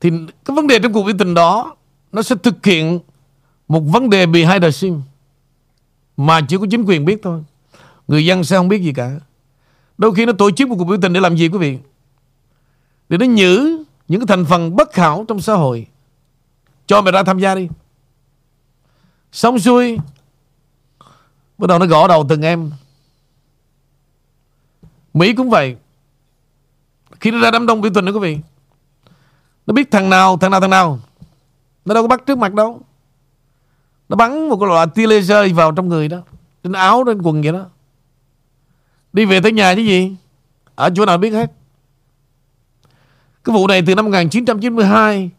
[0.00, 0.10] Thì
[0.44, 1.76] cái vấn đề trong cuộc biểu tình đó,
[2.12, 3.00] nó sẽ thực hiện
[3.68, 4.96] một vấn đề behind the scene
[6.16, 7.44] mà chỉ có chính quyền biết thôi.
[8.08, 9.10] Người dân sẽ không biết gì cả.
[9.98, 11.78] Đôi khi nó tổ chức một cuộc biểu tình để làm gì, quý vị?
[13.08, 15.86] Để nó nhử những cái thành phần bất hảo trong xã hội.
[16.86, 17.68] Cho mày ra tham gia đi
[19.36, 19.98] xong xuôi.
[21.58, 22.70] Bắt đầu nó gõ đầu từng em.
[25.14, 25.76] Mỹ cũng vậy.
[27.20, 28.38] Khi nó ra đám đông biểu tình đó quý vị,
[29.66, 30.98] nó biết thằng nào thằng nào thằng nào.
[31.84, 32.80] Nó đâu có bắt trước mặt đâu.
[34.08, 36.18] Nó bắn một cái loại tia laser vào trong người đó,
[36.64, 37.66] trên áo, trên quần vậy đó.
[39.12, 40.16] Đi về tới nhà chứ gì?
[40.74, 41.52] Ở chỗ nào biết hết.
[43.44, 45.30] Cái vụ này từ năm 1992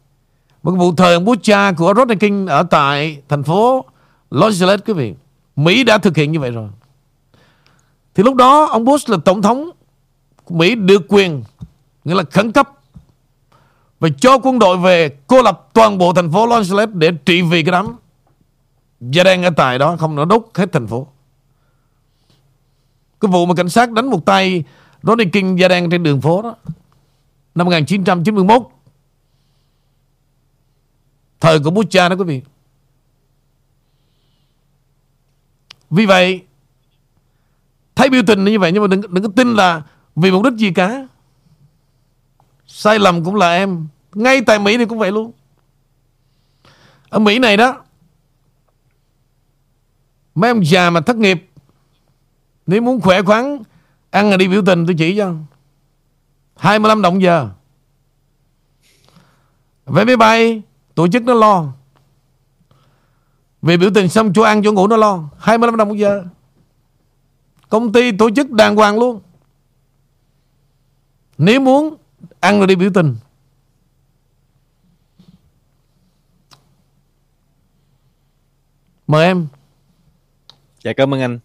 [0.72, 3.86] một vụ thời ông Bucha của Rodney King ở tại thành phố
[4.32, 5.14] Los Angeles, quý vị.
[5.56, 6.70] Mỹ đã thực hiện như vậy rồi.
[8.16, 9.70] Thì lúc đó, ông Bush là tổng thống
[10.50, 11.44] Mỹ được quyền,
[12.04, 12.70] nghĩa là khẩn cấp,
[14.00, 17.42] và cho quân đội về cô lập toàn bộ thành phố Los Angeles để trị
[17.42, 17.96] vì cái đám
[19.00, 21.08] gia đen ở tại đó, không nó đốt hết thành phố.
[23.20, 24.64] Cái vụ mà cảnh sát đánh một tay
[25.04, 26.56] Rodney King gia đen trên đường phố đó,
[27.56, 28.62] năm 1991
[31.40, 32.42] thời của Bush cha đó quý vị.
[35.90, 36.42] Vì vậy,
[37.96, 39.82] thấy biểu tình như vậy, nhưng mà đừng đừng có tin là
[40.16, 41.08] vì mục đích gì cả.
[42.66, 43.88] Sai lầm cũng là em.
[44.14, 45.32] Ngay tại Mỹ thì cũng vậy luôn.
[47.10, 47.84] Ở Mỹ này đó,
[50.36, 51.50] mấy ông già mà thất nghiệp,
[52.68, 53.58] nếu muốn khỏe khoắn,
[54.10, 55.34] ăn là đi biểu tình, tôi chỉ cho.
[56.56, 57.50] 25 đồng giờ.
[59.86, 60.62] Vé máy bay
[60.98, 61.74] tổ chức nó lo.
[63.62, 65.30] Về biểu tình xong chỗ ăn chỗ ngủ nó lo.
[65.40, 66.24] 25 đồng một giờ.
[67.70, 69.22] Công ty tổ chức đàng hoàng luôn.
[71.38, 71.98] Nếu muốn
[72.40, 73.16] Ăn rồi đi biểu tình.
[79.08, 79.48] Mời em.
[80.84, 81.40] Dạ cảm ơn anh.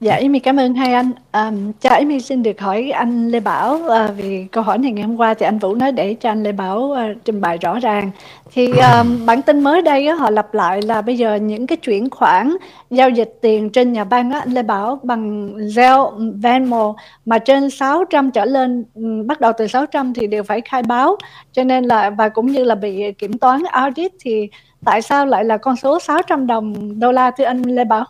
[0.00, 1.10] Dạ, Amy cảm ơn hai anh.
[1.32, 5.04] Um, cho Amy xin được hỏi anh Lê Bảo uh, vì câu hỏi này ngày
[5.04, 7.78] hôm qua thì anh Vũ nói để cho anh Lê Bảo uh, trình bày rõ
[7.78, 8.10] ràng.
[8.52, 11.76] Thì um, bản tin mới đây uh, họ lặp lại là bây giờ những cái
[11.76, 12.56] chuyển khoản
[12.90, 17.70] giao dịch tiền trên nhà băng uh, anh Lê Bảo bằng Zelle, Venmo mà trên
[17.70, 21.16] 600 trở lên um, bắt đầu từ 600 thì đều phải khai báo.
[21.52, 24.48] Cho nên là và cũng như là bị kiểm toán audit thì
[24.84, 28.04] tại sao lại là con số 600 đồng đô la thưa anh Lê Bảo?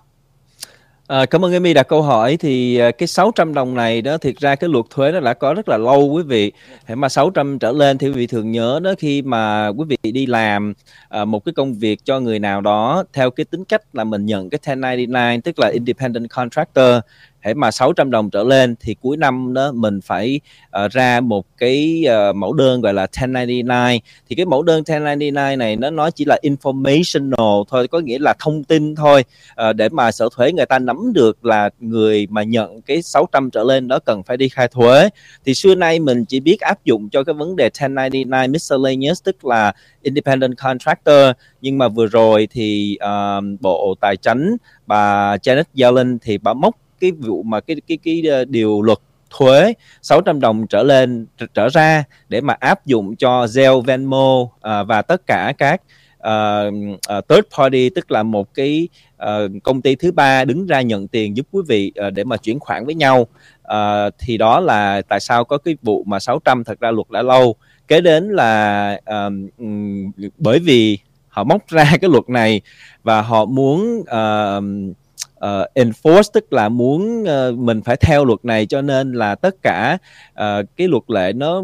[1.08, 4.36] À, cảm ơn Amy đặt câu hỏi thì ờ, cái 600 đồng này đó thiệt
[4.36, 6.52] ra cái luật thuế nó đã có rất là lâu quý vị.
[6.84, 10.12] Hãy mà 600 trở lên thì quý vị thường nhớ đó khi mà quý vị
[10.12, 10.74] đi làm
[11.08, 14.26] à, một cái công việc cho người nào đó theo cái tính cách là mình
[14.26, 16.94] nhận cái 1099 tức là independent contractor
[17.40, 20.40] hãy mà 600 đồng trở lên thì cuối năm đó mình phải
[20.84, 23.66] uh, ra một cái uh, mẫu đơn gọi là 1099
[24.28, 28.34] thì cái mẫu đơn 1099 này nó nói chỉ là informational thôi có nghĩa là
[28.38, 29.24] thông tin thôi.
[29.68, 33.50] Uh, để mà sở thuế người ta nắm được là người mà nhận cái 600
[33.50, 35.08] trở lên đó cần phải đi khai thuế.
[35.44, 39.44] Thì xưa nay mình chỉ biết áp dụng cho cái vấn đề 1099 miscellaneous tức
[39.44, 39.72] là
[40.02, 41.30] independent contractor.
[41.60, 46.76] Nhưng mà vừa rồi thì uh, bộ tài chính bà Janet Yellen thì bà móc
[47.00, 48.98] cái vụ mà cái cái cái ờ, điều luật
[49.30, 54.50] thuế 600 đồng trở lên trở ra để mà áp dụng cho Zelle, Venmo uh,
[54.62, 55.82] và tất cả các
[56.18, 56.74] uh,
[57.18, 61.08] uh, third party tức là một cái uh, công ty thứ ba đứng ra nhận
[61.08, 63.26] tiền giúp quý vị uh, để mà chuyển khoản với nhau.
[63.72, 67.22] Uh, thì đó là tại sao có cái vụ mà 600 thật ra luật đã
[67.22, 67.54] lâu.
[67.88, 69.32] Kế đến là uh,
[70.38, 72.60] bởi vì họ móc ra cái luật này
[73.02, 74.94] và họ muốn uh,
[75.44, 79.54] uh, enforce tức là muốn uh, mình phải theo luật này cho nên là tất
[79.62, 79.98] cả
[80.30, 81.62] uh, cái luật lệ nó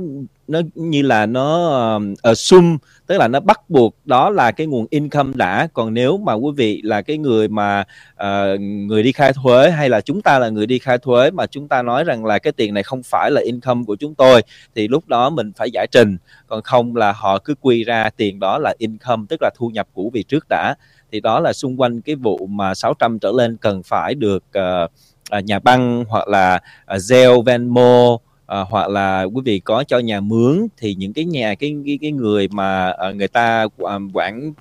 [0.49, 4.87] nó như là nó uh, assume tức là nó bắt buộc đó là cái nguồn
[4.91, 5.69] income đã.
[5.73, 7.85] Còn nếu mà quý vị là cái người mà
[8.23, 11.47] uh, người đi khai thuế hay là chúng ta là người đi khai thuế mà
[11.47, 14.43] chúng ta nói rằng là cái tiền này không phải là income của chúng tôi
[14.75, 16.17] thì lúc đó mình phải giải trình.
[16.47, 19.89] Còn không là họ cứ quy ra tiền đó là income tức là thu nhập
[19.93, 20.75] của vị trước đã
[21.13, 25.45] thì đó là xung quanh cái vụ mà 600 trở lên cần phải được uh,
[25.45, 29.99] nhà băng hoặc là ờ, uh, Zelle, Venmo à, hoặc là quý vị có cho
[29.99, 33.99] nhà mướn thì những cái nhà cái cái, cái người mà à, người ta à,
[34.13, 34.53] quản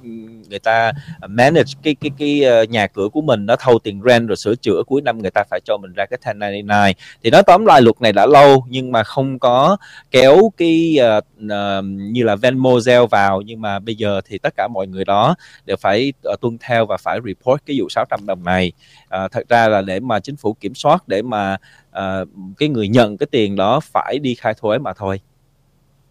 [0.49, 0.91] người ta
[1.27, 4.83] manage cái cái cái nhà cửa của mình nó thâu tiền rent rồi sửa chữa
[4.87, 8.01] cuối năm người ta phải cho mình ra cái 1099 thì nói tóm lại luật
[8.01, 9.77] này đã lâu nhưng mà không có
[10.11, 13.41] kéo cái à, à, như là Venmo Zelle vào.
[13.41, 16.85] Nhưng mà bây giờ thì tất cả mọi người đó đều phải à, tuân theo
[16.85, 18.71] và phải report cái vụ 600 đồng này.
[19.09, 21.57] À, thật ra là để mà chính phủ kiểm soát để mà
[21.97, 22.27] uh,
[22.57, 25.21] cái người nhận cái tiền đó phải đi khai thuế mà thôi.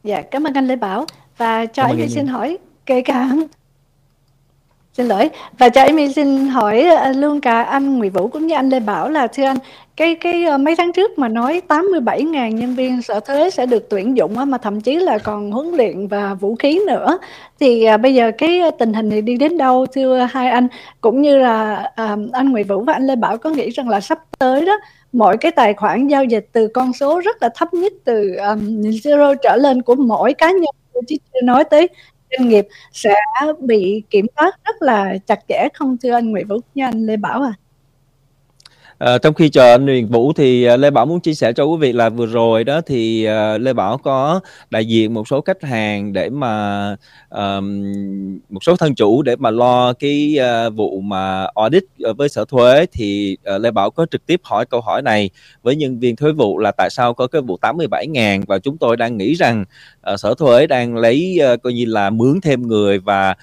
[0.04, 1.06] Dạ, cảm ơn anh Lê Bảo.
[1.36, 3.28] Và cho em xin hỏi kể cả
[4.92, 5.30] xin lỗi.
[5.58, 8.80] Và cho em xin hỏi uh, luôn cả anh Nguyễn Vũ cũng như anh Lê
[8.80, 9.56] Bảo là thưa anh
[10.02, 13.86] cái cái ờ, mấy tháng trước mà nói 87.000 nhân viên sở thuế sẽ được
[13.90, 17.18] tuyển dụng mà thậm chí là còn huấn luyện và vũ khí nữa.
[17.60, 20.68] Thì à, bây giờ cái ờ, tình hình này đi đến đâu thưa hai anh?
[21.00, 24.00] Cũng như là à, anh Nguyễn Vũ và anh Lê Bảo có nghĩ rằng là
[24.00, 24.80] sắp tới đó
[25.12, 28.80] mỗi cái tài khoản giao dịch từ con số rất là thấp nhất từ um,
[28.80, 31.88] zero trở lên của mỗi cá nhân chứ chưa nói tới
[32.30, 33.14] doanh nghiệp sẽ
[33.60, 37.16] bị kiểm soát rất là chặt chẽ không thưa anh Nguyễn Vũ như anh Lê
[37.16, 37.52] Bảo à?
[39.04, 41.64] À, trong khi chờ anh Huyền Vũ thì ờ, Lê Bảo muốn chia sẻ cho
[41.64, 44.40] quý vị là vừa rồi đó thì uh, Lê Bảo có
[44.70, 46.96] đại diện một số khách hàng để mà
[47.30, 47.82] um,
[48.48, 50.36] một số thân chủ để mà lo cái
[50.66, 51.84] uh, vụ mà audit
[52.16, 55.30] với sở thuế thì uh, Lê Bảo có trực tiếp hỏi câu hỏi này
[55.62, 58.78] với nhân viên thuế vụ là tại sao có cái vụ 87 ngàn và chúng
[58.78, 59.64] tôi đang nghĩ rằng
[60.12, 63.34] uh, sở thuế đang lấy uh, coi như là mướn thêm người và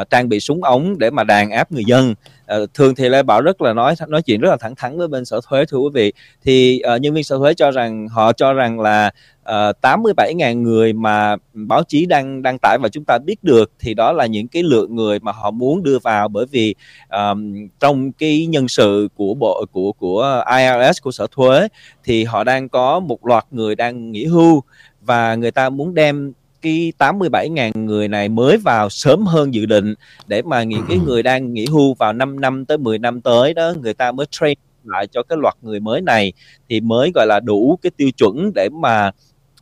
[0.00, 2.14] uh, trang bị súng ống để mà đàn áp người dân
[2.56, 5.08] uh, thường thì lê bảo rất là nói nói chuyện rất là thẳng thắn với
[5.08, 6.12] bên sở thuế thưa quý vị.
[6.44, 9.10] Thì uh, nhân viên sở thuế cho rằng họ cho rằng là
[9.42, 13.72] ờ, uh, 87.000 người mà báo chí đang đăng tải và chúng ta biết được
[13.78, 16.74] thì đó là những cái lượng người mà họ muốn đưa vào bởi vì
[17.10, 21.68] um, trong cái nhân sự của bộ của của IRS của sở thuế
[22.04, 24.62] thì họ đang có một loạt người đang nghỉ hưu
[25.00, 26.32] và người ta muốn đem
[26.62, 29.94] cái 87.000 người này mới vào sớm hơn dự định
[30.26, 33.54] để mà những cái người đang nghỉ hưu vào 5 năm tới 10 năm tới
[33.54, 36.32] đó người ta mới train lại cho cái loạt người mới này
[36.68, 39.10] thì mới gọi là đủ cái tiêu chuẩn để mà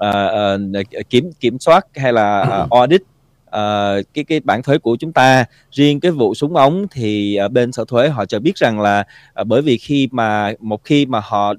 [0.04, 0.60] uh,
[1.00, 3.02] uh, kiểm kiểm soát hay là uh, audit
[3.46, 5.44] uh, cái cái bản thuế của chúng ta.
[5.72, 9.04] Riêng cái vụ súng ống thì uh, bên sở thuế họ cho biết rằng là
[9.40, 11.54] uh, bởi vì khi mà một khi mà họ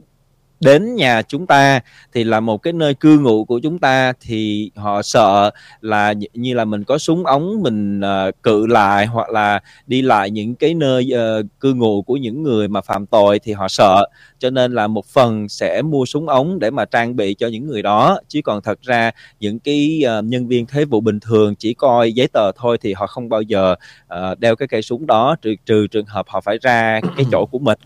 [0.59, 1.79] đến nhà chúng ta
[2.13, 5.51] thì là một cái nơi cư ngụ của chúng ta thì họ sợ
[5.81, 10.31] là như là mình có súng ống mình uh, cự lại hoặc là đi lại
[10.31, 14.05] những cái nơi uh, cư ngụ của những người mà phạm tội thì họ sợ.
[14.39, 17.67] Cho nên là một phần sẽ mua súng ống để mà trang bị cho những
[17.67, 18.19] người đó.
[18.27, 22.13] Chứ còn thật ra những cái uh, nhân viên thế vụ bình thường chỉ coi
[22.13, 23.75] giấy tờ thôi thì họ không bao giờ
[24.13, 27.45] uh, đeo cái cây súng đó trừ trừ trường hợp họ phải ra cái chỗ
[27.45, 27.79] của mình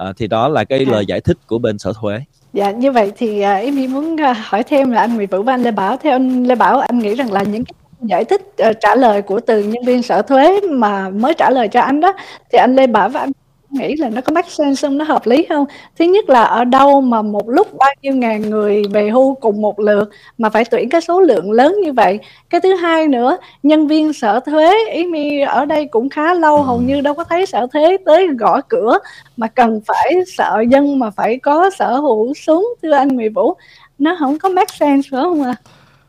[0.00, 0.92] à, thì đó là cái à.
[0.92, 2.20] lời giải thích của bên sở thuế
[2.52, 5.54] dạ như vậy thì uh, em muốn uh, hỏi thêm là anh Nguyễn Vũ và
[5.54, 8.40] anh Lê Bảo theo anh Lê Bảo anh nghĩ rằng là những cái giải thích
[8.70, 12.00] uh, trả lời của từ nhân viên sở thuế mà mới trả lời cho anh
[12.00, 12.12] đó
[12.52, 13.32] thì anh Lê Bảo và anh
[13.70, 14.98] nghĩ là nó có make sense không?
[14.98, 15.64] Nó hợp lý không?
[15.98, 19.60] Thứ nhất là ở đâu mà một lúc bao nhiêu ngàn người về hưu cùng
[19.60, 22.18] một lượt mà phải tuyển cái số lượng lớn như vậy?
[22.50, 26.62] Cái thứ hai nữa nhân viên sở thuế ý mi ở đây cũng khá lâu
[26.62, 28.98] hầu như đâu có thấy sở thuế tới gõ cửa
[29.36, 33.56] mà cần phải sợ dân mà phải có sở hữu súng thưa anh Nguyễn Vũ.
[33.98, 35.54] Nó không có make sense phải không ạ?
[35.56, 35.62] À?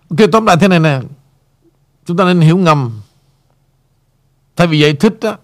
[0.10, 1.00] ok tóm lại thế này nè.
[2.06, 3.02] Chúng ta nên hiểu ngầm.
[4.56, 5.38] Thay vì giải thích đó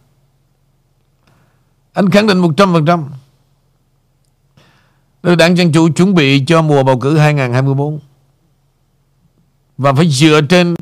[1.97, 3.03] anh khẳng định 100%
[5.23, 7.99] Nơi đảng Dân Chủ chuẩn bị cho mùa bầu cử 2024
[9.77, 10.75] Và phải dựa trên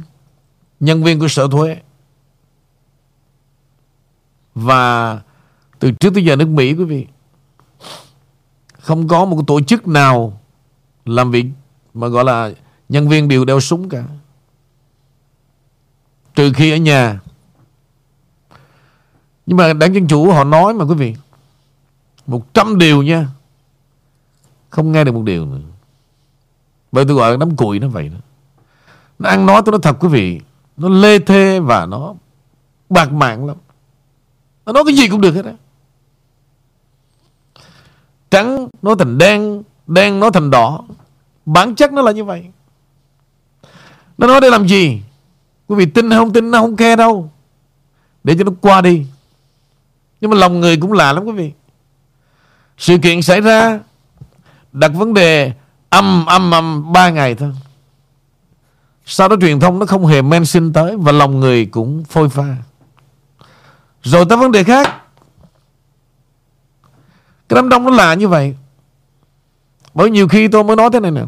[0.80, 1.78] nhân viên của sở thuế.
[4.55, 5.22] Và
[5.80, 7.07] từ trước tới giờ nước Mỹ, quý vị,
[8.80, 10.41] Không có một tổ chức nào
[11.05, 11.45] làm việc
[11.93, 12.51] mà gọi là
[12.89, 14.03] nhân viên đều đeo súng cả.
[16.36, 17.20] Trừ khi ở nhà
[19.46, 21.16] nhưng mà đảng Dân Chủ họ nói mà, quý vị,
[22.28, 23.28] một trăm điều nha,
[24.70, 25.58] Không nghe được một điều nữa.
[26.91, 28.18] Bởi tôi gọi là đám cùi nó vậy đó.
[29.20, 30.41] Nó ăn nói tôi nói thật, quý vị,
[30.78, 32.14] Nó lê thê và nó
[32.89, 33.58] bạc mạng lắm.
[34.66, 35.54] Nó nói cái gì cũng được hết á.
[38.32, 40.84] Trắng nói thành đen Đen nói thành đỏ.
[41.46, 42.46] Bản chất nó là như vậy.
[44.18, 45.02] Nó nói để làm gì?
[45.68, 47.30] Quý vị tin hay không tin nó không khe đâu.
[48.24, 49.06] Để cho nó qua đi.
[50.26, 51.51] Nhưng mà lòng người cũng lạ lắm quý vị.
[52.78, 53.80] Sự kiện xảy ra,
[54.71, 55.53] Đặt vấn đề
[55.89, 57.53] âm âm âm ba ngày thôi.
[59.05, 62.30] Sau đó truyền thông nó không hề men xin tới Và lòng người cũng phôi
[62.30, 62.55] pha.
[64.03, 64.88] Rồi tới vấn đề khác.
[67.49, 68.55] Cái đám đông nó lạ như vậy.
[69.93, 71.21] Bởi nhiều khi tôi mới nói thế này nè.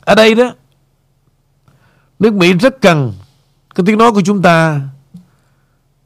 [0.00, 0.52] Ở đây đó,
[2.18, 3.12] Nước Mỹ rất cần
[3.74, 4.80] Cái tiếng nói của chúng ta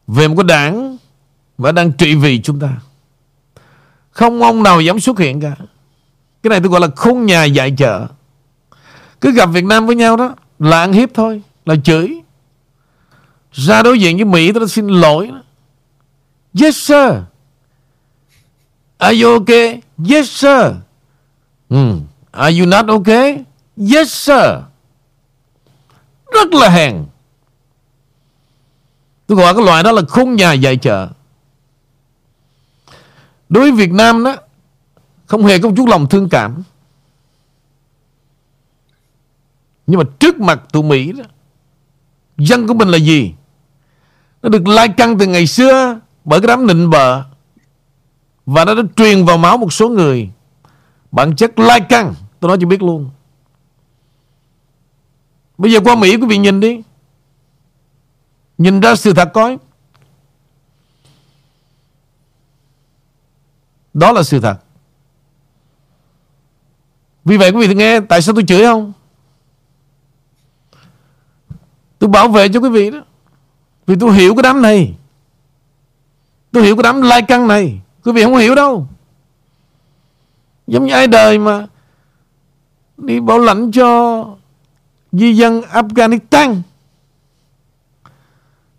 [0.06, 0.96] về một cái đảng
[1.58, 2.70] Và đang trị vì chúng ta.
[4.10, 5.56] Không ông nào dám xuất hiện cả.
[6.42, 8.06] Cái này tôi gọi là khung nhà dạy chợ.
[9.20, 12.20] Cứ gặp Việt Nam với nhau đó, Là ăn hiếp thôi, Là chửi.
[13.52, 15.30] Ra đối diện với Mỹ, tôi xin lỗi
[16.60, 17.12] Yes, sir.
[18.98, 19.80] Are you okay?
[20.10, 20.74] Yes, sir.
[21.70, 22.06] Mm.
[22.30, 23.44] Are you not okay?
[23.76, 24.62] Yes, sir.
[26.32, 27.04] Rất là hèn.
[29.26, 31.08] Tôi gọi cái loại đó là khung nhà dạy chợ.
[33.48, 34.36] Đối với Việt Nam đó,
[35.26, 36.62] Không hề có một chút lòng thương cảm.
[39.86, 41.24] Nhưng mà trước mặt tụi Mỹ đó,
[42.38, 43.34] Dân của mình là gì?
[44.42, 47.22] Nó được lai căng từ ngày xưa Bởi cái đám nịnh bợ.
[48.46, 50.30] Và nó đã truyền vào máu một số người.
[51.12, 53.10] Bản chất lai căng, Tôi nói cho biết luôn.
[55.58, 56.82] Bây giờ qua Mỹ quý vị nhìn đi.
[58.64, 59.58] Nhìn ra sự thật coi.
[63.94, 64.56] Đó là sự thật.
[67.24, 68.92] Vì vậy quý vị nghe, Tại sao tôi chửi không?
[71.98, 73.04] Tôi bảo vệ cho quý vị đó.
[73.86, 74.94] Vì tôi hiểu cái đám này.
[76.52, 77.80] Tôi hiểu cái đám lai căng này.
[78.04, 78.86] Quý vị không hiểu đâu.
[80.66, 81.66] Giống như ai đời mà
[82.96, 84.24] Đi bảo lãnh cho
[85.12, 86.62] Di dân Afghanistan.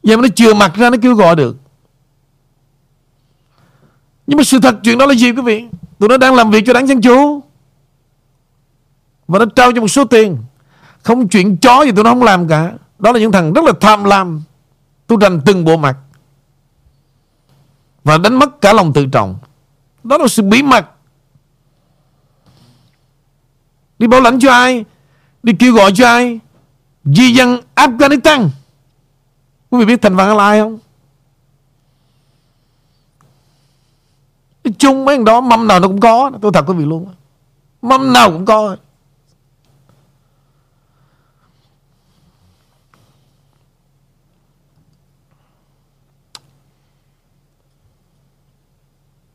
[0.06, 1.58] Vậy mà nó chưa mặt ra, nó kêu gọi được.
[4.28, 5.66] Nhưng mà sự thật chuyện đó là gì quý vị?
[5.99, 7.43] Tụi nó đang làm việc cho đảng Dân Chủ.
[9.28, 10.38] Và nó trao cho một số tiền.
[11.03, 12.74] Không chuyện chó gì tụi nó không làm cả.
[12.99, 14.41] Đó là những thằng rất là tham lam.
[15.08, 15.97] Tôi rành từng bộ mặt.
[18.03, 19.38] Và đánh mất cả lòng tự trọng.
[20.03, 20.86] Đó là sự bí mật.
[23.99, 24.86] Đi bảo lãnh cho ai?
[25.43, 26.39] Đi kêu gọi cho ai?
[27.06, 28.49] Di dân Afghanistan.
[29.76, 30.80] Quý vị biết thành phần là ai không?
[34.78, 37.07] Chung mấy đó mâm nào nó cũng có tôi thật quý vị luôn.
[37.82, 38.78] Mâm nào cũng có.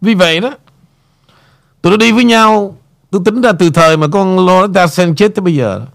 [0.00, 0.50] Vì vậy đó
[1.82, 2.76] tụi nó đi với nhau
[3.10, 5.86] tôi tính ra từ thời mà con Loretta Sen chết tới bây giờ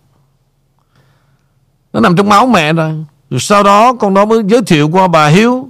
[1.93, 5.07] nó nằm trong máu mẹ rồi rồi sau đó con đó mới giới thiệu qua
[5.07, 5.69] bà Hiếu.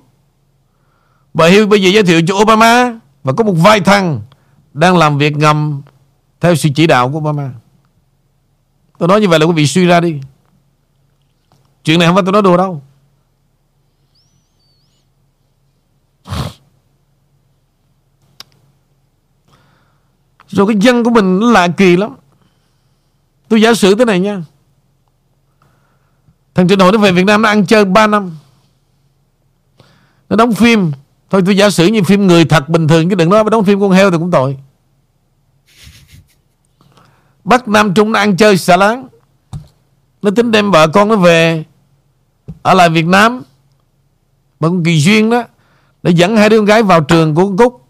[1.33, 4.21] Bà Hiếu bây giờ giới thiệu cho Obama Và có một vài thằng
[4.73, 5.81] Đang làm việc ngầm
[6.41, 7.51] Theo sự chỉ đạo của Obama.
[8.97, 10.19] Tôi nói như vậy là quý vị suy ra đi.
[11.83, 12.81] Chuyện này không phải tôi nói đùa đâu.
[20.47, 22.15] Rồi cái dân của mình nó lạ kỳ lắm.
[23.47, 24.43] Tôi giả sử thế này nha.
[26.55, 28.37] Thằng Trịnh Hội nó về Việt Nam nó ăn chơi 3 năm.
[30.29, 30.91] Nó đóng phim.
[31.29, 33.79] Thôi tôi giả sử như phim người thật bình thường, Chứ đừng nói đóng phim
[33.79, 34.57] con heo thì cũng tội.
[37.43, 39.07] Bắc Nam Trung nó ăn chơi xả láng.
[40.21, 41.63] Nó tính đem vợ con nó về
[42.61, 43.43] Ở lại Việt Nam.
[44.59, 45.43] Bằng Kỳ Duyên đó,
[46.03, 47.87] Để dẫn hai đứa con gái vào trường của con Cúc.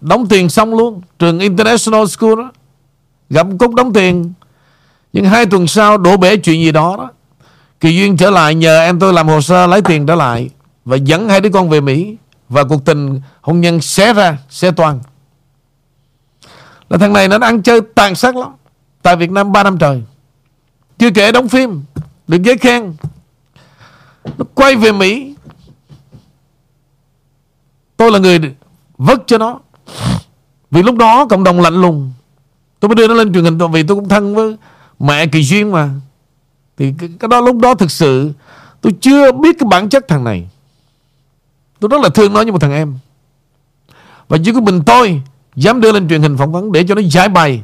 [0.00, 2.52] Đóng tiền xong luôn, Trường International School đó.
[3.30, 4.32] Gặp Cúc đóng tiền.
[5.12, 7.10] Nhưng hai tuần sau đổ bể chuyện gì đó đó.
[7.82, 10.50] Kỳ Duyên trở lại nhờ em tôi làm hồ sơ lấy tiền trở lại
[10.84, 12.16] Và dẫn hai đứa con về Mỹ
[12.48, 15.00] Và cuộc tình hôn nhân xé ra, Xé toan
[16.88, 18.52] Là thằng này nó ăn chơi tàn sát lắm,
[19.02, 20.02] Tại Việt Nam 3 năm trời.
[20.98, 21.82] Chưa kể đóng phim,
[22.28, 22.94] Được giấy khen.
[24.38, 25.34] Nó quay về Mỹ.
[27.96, 28.40] Tôi là người
[28.98, 29.60] vất cho nó.
[30.70, 32.12] Vì lúc đó cộng đồng lạnh lùng.
[32.80, 34.56] Tôi mới đưa nó lên truyền hình, Vì tôi cũng thân với
[34.98, 35.90] mẹ Kỳ Duyên mà
[36.76, 38.32] thì cái, cái đó lúc đó thực sự
[38.80, 40.48] Tôi chưa biết cái bản chất thằng này.
[41.80, 42.98] Tôi rất là thương nó như một thằng em.
[44.28, 45.22] Và chỉ có mình tôi
[45.56, 47.62] Dám đưa lên truyền hình phỏng vấn Để cho nó giải bày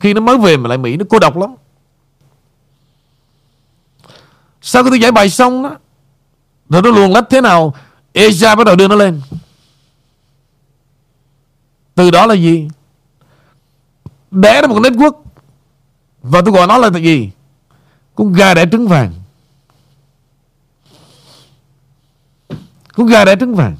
[0.00, 1.54] Khi nó mới về mà lại Mỹ Nó cô độc lắm.
[4.62, 5.76] Sau khi tôi giải bày xong đó
[6.68, 7.74] Rồi nó luồn lách thế nào
[8.14, 9.20] Asia bắt đầu đưa nó lên.
[11.94, 12.68] Từ đó là gì?
[14.30, 15.12] Đẻ ra một network.
[16.22, 17.30] Và tôi gọi nó là gì?
[18.14, 19.12] Con gà đẻ trứng vàng.
[22.94, 23.76] Con gà đẻ trứng vàng.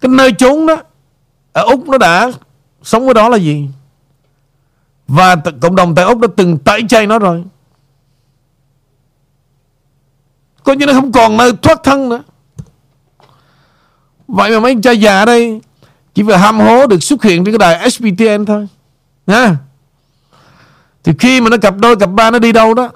[0.00, 0.82] Cái nơi trốn đó,
[1.52, 2.32] Ở Úc nó đã
[2.82, 3.68] Sống ở đó là gì?
[5.08, 7.44] Và cộng đồng tại Úc đã từng tẩy chay nó rồi.
[10.64, 12.22] Coi như nó không còn nơi thoát thân nữa.
[14.28, 15.60] Vậy mà mấy cha già ở đây
[16.14, 18.68] chỉ vừa ham hố được xuất hiện trên cái đài SBTN thôi
[19.28, 19.56] nha
[21.04, 22.90] thì khi mà nó cặp đôi cặp ba nó đi đâu đó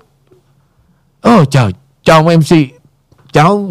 [1.20, 1.72] ồ oh, trời
[2.04, 2.56] chào MC
[3.32, 3.70] cháu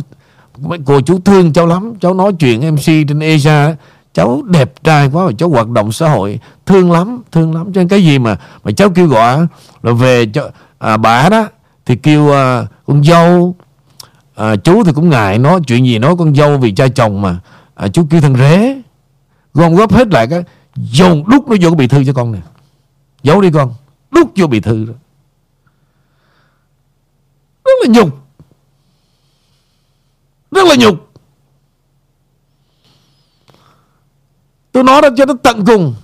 [0.86, 3.76] cô chú thương cháu lắm cháu nói chuyện MC trên Asia
[4.14, 7.74] cháu đẹp trai quá cháu hoạt động xã hội thương lắm thương lắm.
[7.74, 9.48] Cho nên cái gì mà mà cháu kêu gọi
[9.84, 10.50] là về cho
[10.80, 11.48] à, bà đó
[11.86, 13.56] thì kêu à, con dâu
[14.36, 17.40] à, chú thì cũng ngại nói chuyện gì nói con dâu vì cha chồng mà
[17.76, 18.82] à, chú kêu thằng rể
[19.54, 20.44] gom góp hết lại cái
[20.76, 22.40] dồn đút nó vô cái bị thư cho con nè.
[23.24, 23.74] Giấu đi con.
[24.12, 24.94] Đút vô bị thư đó.
[27.66, 28.28] Rất là nhục.
[30.52, 31.12] Rất là nhục.
[34.72, 35.96] Tôi nói đó cho nó tận cùng.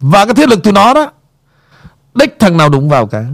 [0.00, 1.12] Và cái thế lực tụi nó đó,
[2.14, 3.24] đích thằng nào đụng vào cả.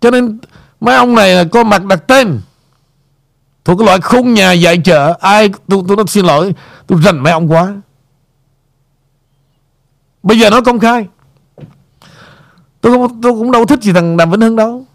[0.00, 0.38] Cho nên,
[0.80, 2.40] mấy ông này là có mặt đặt tên
[3.64, 6.54] thuộc cái loại khung nhà dạy chợ ai tôi tôi nó xin lỗi,
[6.86, 7.74] tôi rành mấy ông quá.
[10.22, 11.06] Bây giờ nó công khai.
[12.80, 14.86] Tôi không, tôi cũng đâu thích gì thằng đàm vĩnh hưng đâu.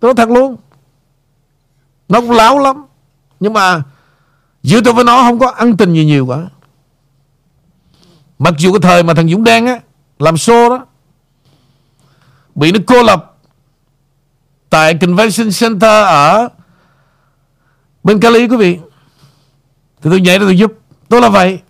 [0.00, 0.56] Tôi nói thật luôn.
[2.08, 2.84] Nó cũng láo lắm.
[3.40, 3.82] Nhưng mà
[4.62, 6.38] giữa tôi với nó không có ăn tình gì nhiều cả.
[8.38, 9.80] Mặc dù cái thời mà thằng dũng đen á,
[10.18, 10.86] làm show đó,
[12.54, 13.36] bị nó cô lập
[14.70, 16.48] tại convention center ở
[18.02, 18.78] bên Cali quý vị.
[20.00, 20.72] Thì tôi nhảy ra tôi giúp.
[21.08, 21.60] Tôi là vậy.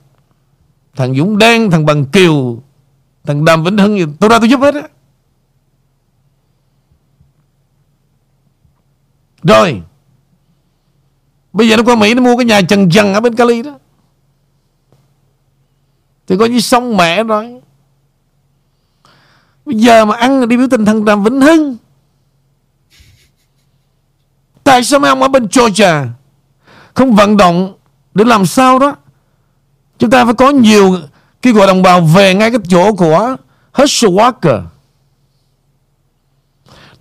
[0.96, 2.62] Thằng Dũng Đen, thằng Bằng Kiều,
[3.24, 4.88] thằng Đàm Vĩnh Hưng gì, tôi ra tôi giúp hết á.
[9.42, 9.82] Rồi.
[11.52, 13.78] Bây giờ nó qua Mỹ, nó mua cái nhà trần trần ở bên Cali đó.
[16.26, 17.60] Thì coi như xong mẹ rồi.
[19.64, 21.76] Bây giờ mà ăn đi biểu tình thằng Đàm Vĩnh Hưng.
[24.64, 26.06] Tại sao mấy ông ở bên Georgia
[26.99, 27.74] không vận động
[28.14, 28.96] để làm sao đó.
[29.99, 30.96] Chúng ta phải có nhiều
[31.42, 33.36] kêu gọi đồng bào về ngay cái chỗ của
[33.74, 34.62] Herschel Walker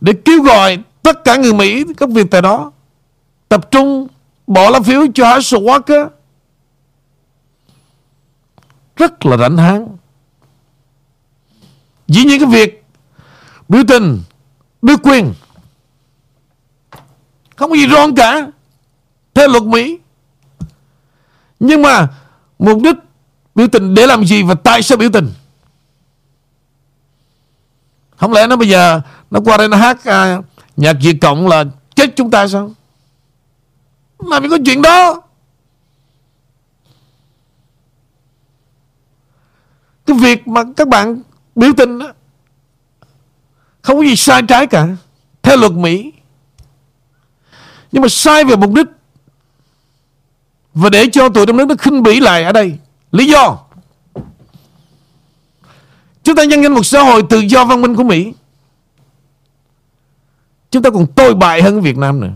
[0.01, 2.71] để kêu gọi tất cả người Mỹ, các việc tại đó,
[3.49, 4.07] tập trung
[4.47, 6.09] bỏ lá phiếu cho Herschel Walker
[8.95, 9.97] rất là rảnh háng.
[12.07, 12.83] Dĩ nhiên cái việc
[13.69, 14.21] biểu tình
[14.81, 15.33] đưa quyền
[17.55, 18.47] không có gì wrong cả
[19.37, 19.99] theo luật Mỹ.
[21.59, 22.07] Nhưng mà
[22.59, 22.95] mục đích
[23.55, 25.29] biểu tình để làm gì và tại sao biểu tình?
[28.15, 30.41] Không lẽ nó bây giờ nó qua đây nó hát à,
[30.77, 31.63] nhạc Việt Cộng là
[31.95, 32.71] chết chúng ta sao?
[34.19, 35.21] Làm gì có chuyện đó.
[40.05, 41.21] Cái việc mà các bạn
[41.55, 42.13] biểu tình đó,
[43.81, 44.87] không có gì sai trái cả.
[45.41, 46.13] Theo luật Mỹ.
[47.91, 48.87] Nhưng mà sai về mục đích
[50.77, 52.77] và để cho tụi trong nước nó khinh bỉ lại ở đây.
[53.11, 53.57] Lý do?
[56.23, 58.33] Chúng ta nhân danh một xã hội tự do văn minh của Mỹ.
[60.71, 62.31] Chúng ta còn tồi bại hơn Việt Nam nữa.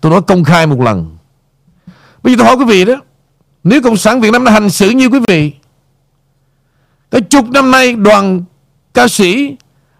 [0.00, 1.16] Tôi nói công khai một lần.
[2.22, 2.94] Bây giờ tôi hỏi quý vị đó.
[3.64, 5.52] Nếu cộng sản Việt Nam đã hành xử như quý vị
[7.10, 8.44] cái chục năm nay đoàn
[8.94, 9.56] ca sĩ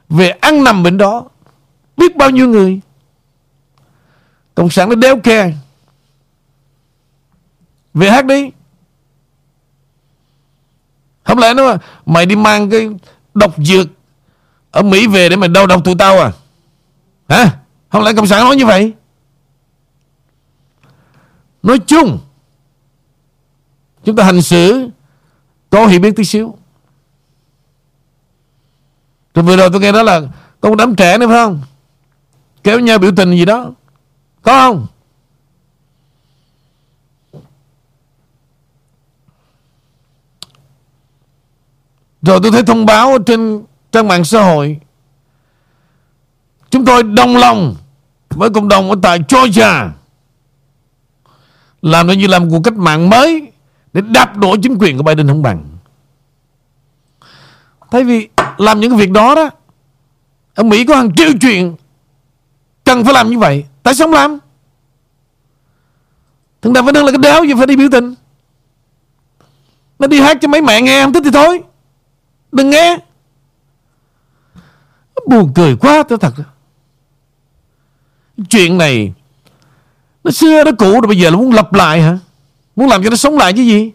[0.08, 1.24] về ăn nằm bệnh đó,
[1.96, 2.80] biết bao nhiêu người?
[4.54, 5.52] Cộng sản nó đeo kè
[7.96, 8.50] về hát đi.
[11.24, 11.76] Không lẽ nó
[12.06, 12.88] Mày đi mang cái
[13.34, 13.86] độc dược
[14.70, 16.32] Ở Mỹ về để mày đau độc tụi tao à?
[17.28, 17.50] Hả?
[17.88, 18.92] Không lẽ Cộng sản nói như vậy?
[21.62, 22.18] Nói chung,
[24.04, 24.88] Chúng ta hành xử
[25.70, 26.56] Có hiểu biết tí xíu.
[29.34, 30.20] Rồi vừa rồi tôi nghe đó là
[30.60, 31.60] Có một đám trẻ nữa phải không?
[32.62, 33.70] Kéo nhau biểu tình gì đó.
[34.42, 34.86] Có không?
[42.26, 44.80] Rồi tôi thấy thông báo trên trang mạng xã hội
[46.70, 47.74] Chúng tôi đồng lòng
[48.30, 49.90] với cộng đồng ở tại Georgia
[51.82, 53.52] làm như làm một cuộc cách mạng mới
[53.92, 55.64] để đạp đổ chính quyền của Biden không bằng.
[57.90, 59.50] Thay vì làm những cái việc đó đó,
[60.54, 61.76] ở Mỹ có hàng triệu chuyện
[62.84, 63.64] cần phải làm như vậy.
[63.82, 64.38] Tại sao không làm?
[66.62, 68.14] Thằng Đàm Vĩnh Hưng là cái đéo gì phải đi biểu tình.
[69.98, 71.62] Nó đi hát cho mấy mẹ nghe không thích thì thôi.
[72.56, 72.98] Đừng nghe.
[75.26, 76.34] Buồn cười quá, tôi thật.
[78.48, 79.12] Chuyện này,
[80.24, 82.18] Nó xưa, nó cũ rồi, bây giờ là muốn lặp lại hả?
[82.76, 83.92] Muốn làm cho nó sống lại chứ gì?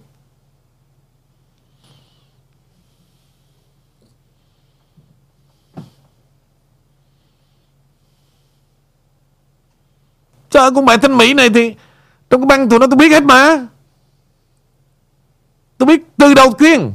[10.50, 11.76] Trời, con bài thanh Mỹ này thì
[12.30, 13.68] Trong cái băng tụi nó, tôi biết hết mà.
[15.78, 16.92] Tôi biết từ đầu tiên.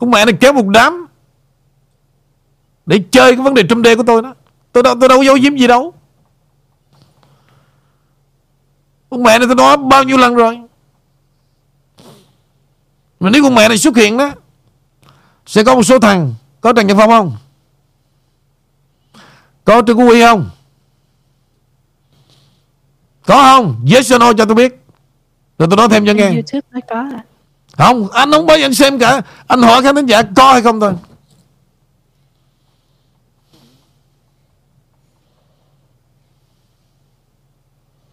[0.00, 1.06] Con mẹ này kéo một đám
[2.86, 4.34] Để chơi cái vấn đề trùm đề của tôi đó.
[4.72, 5.94] Tôi đâu, tôi đâu có giấu giếm gì đâu.
[9.10, 10.60] Con mẹ này tôi nói bao nhiêu lần rồi.
[13.20, 14.30] Mà nếu con mẹ này xuất hiện đó
[15.46, 17.36] Sẽ có một số thằng Có Trần Nhật Phong không?
[19.64, 20.50] Có Trương Quốc Huy không?
[23.26, 23.84] Có không?
[23.94, 24.84] Yes or no cho tôi biết.
[25.58, 26.30] Rồi tôi nói thêm cho nghe.
[26.30, 27.24] YouTube nó có à
[27.78, 30.62] không anh không bao giờ anh xem cả Anh hỏi khán thính giả có hay
[30.62, 30.92] không thôi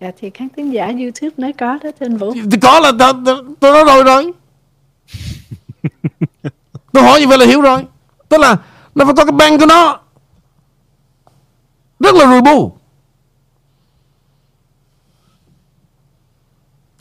[0.02, 2.34] Dạ thì khán thính giả YouTube nói có đó thưa anh Vũ.
[2.52, 3.14] Thì có là tôi,
[3.60, 4.32] tôi nói rồi rồi.
[6.94, 7.86] tôi hỏi như vậy là hiểu rồi.
[8.30, 8.58] Tức là
[8.96, 10.00] nó phải có cái băng của nó.
[12.00, 12.78] Rất là rùi bu.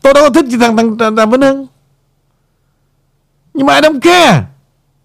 [0.03, 1.67] Tôi đâu có thích gì thằng thằng, thằng, thằng Vĩnh Hưng.
[3.57, 4.45] Nhưng mà ai don't care.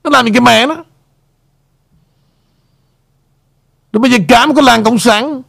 [0.03, 0.75] Nó làm gì cái mẹ nó.
[3.91, 5.41] Rồi bây giờ cả một cái làng cộng sản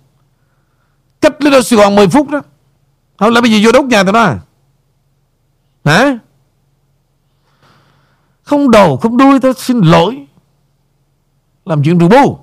[1.21, 2.43] Cách lên Sài Gòn 10 phút đó.
[3.19, 4.41] Không lẽ bây giờ vô đốt nhà tụi nó à?
[5.85, 6.19] Hả?
[8.43, 10.27] Không đầu không đuôi tôi xin lỗi.
[11.65, 12.39] Làm chuyện rù bu.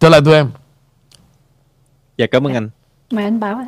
[0.00, 0.50] Trở lại tụi em.
[2.16, 2.70] Dạ cảm ơn anh.
[3.10, 3.66] Mời anh Bảo ạ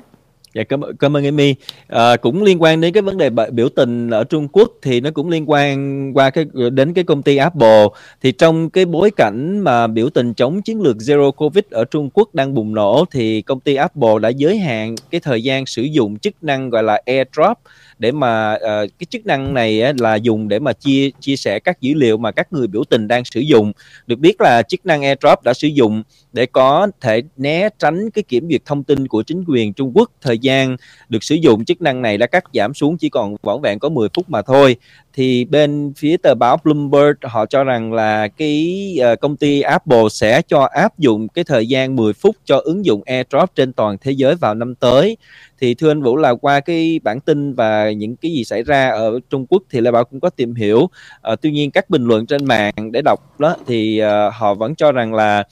[0.56, 1.54] Dạ cảm, cảm ơn Amy.
[1.88, 5.00] À, ờ, cũng liên quan đến cái vấn đề biểu tình ở Trung Quốc thì
[5.00, 7.86] nó cũng liên quan qua cái đến cái công ty Apple
[8.22, 12.10] thì trong cái bối cảnh mà biểu tình chống chiến lược Zero Covid ở Trung
[12.14, 15.82] Quốc đang bùng nổ thì công ty Apple đã giới hạn cái thời gian sử
[15.82, 17.58] dụng chức năng gọi là AirDrop
[17.98, 18.60] để mà uh,
[18.98, 22.16] cái chức năng này á, là dùng để mà chia chia sẻ các dữ liệu
[22.16, 23.72] mà các người biểu tình đang sử dụng.
[24.06, 28.22] Được biết là chức năng AirDrop đã sử dụng để có thể né tránh cái
[28.22, 30.10] kiểm duyệt thông tin của chính quyền Trung Quốc.
[30.20, 30.76] Thời gian
[31.08, 33.88] được sử dụng chức năng này đã cắt giảm xuống chỉ còn vỏn vẹn có
[33.88, 34.76] 10 phút mà thôi
[35.16, 40.02] thì bên phía tờ báo Bloomberg họ cho rằng là cái uh, công ty Apple
[40.10, 43.96] sẽ cho áp dụng cái thời gian 10 phút cho ứng dụng AirDrop trên toàn
[44.00, 45.16] thế giới vào năm tới.
[45.60, 48.88] Thì thưa anh Vũ là qua cái bản tin và những cái gì xảy ra
[48.88, 50.78] ở Trung Quốc thì Lê Bảo cũng có tìm hiểu.
[50.78, 54.74] Uh, tuy nhiên các bình luận trên mạng để đọc đó thì uh, họ vẫn
[54.74, 55.44] cho rằng là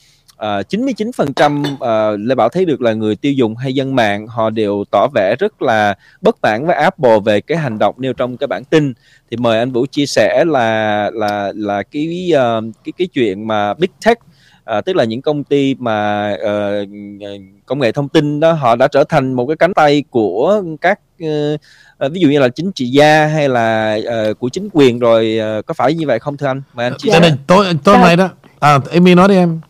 [0.45, 4.51] uh, 99% uh, Lê Bảo thấy được là người tiêu dùng hay dân mạng họ
[4.51, 8.37] đều tỏ vẻ rất là bất mãn với Apple về cái hành động nêu trong
[8.37, 8.93] cái bản tin.
[9.31, 13.75] Thì mời anh Vũ chia sẻ là là là cái uh, cái cái chuyện mà
[13.75, 14.19] Big Tech
[14.65, 16.89] à, tức là những công ty mà uh,
[17.67, 21.01] công nghệ thông tin đó họ đã trở thành một cái cánh tay của các
[21.25, 23.99] uh, ví dụ như là chính trị gia hay là
[24.31, 26.63] uh, của chính quyền rồi uh, có phải như vậy không thưa anh?
[26.75, 27.37] Mà anh chia sẻ.
[27.47, 28.31] Tối tối nay đó
[28.61, 29.61] à Amy nói đi em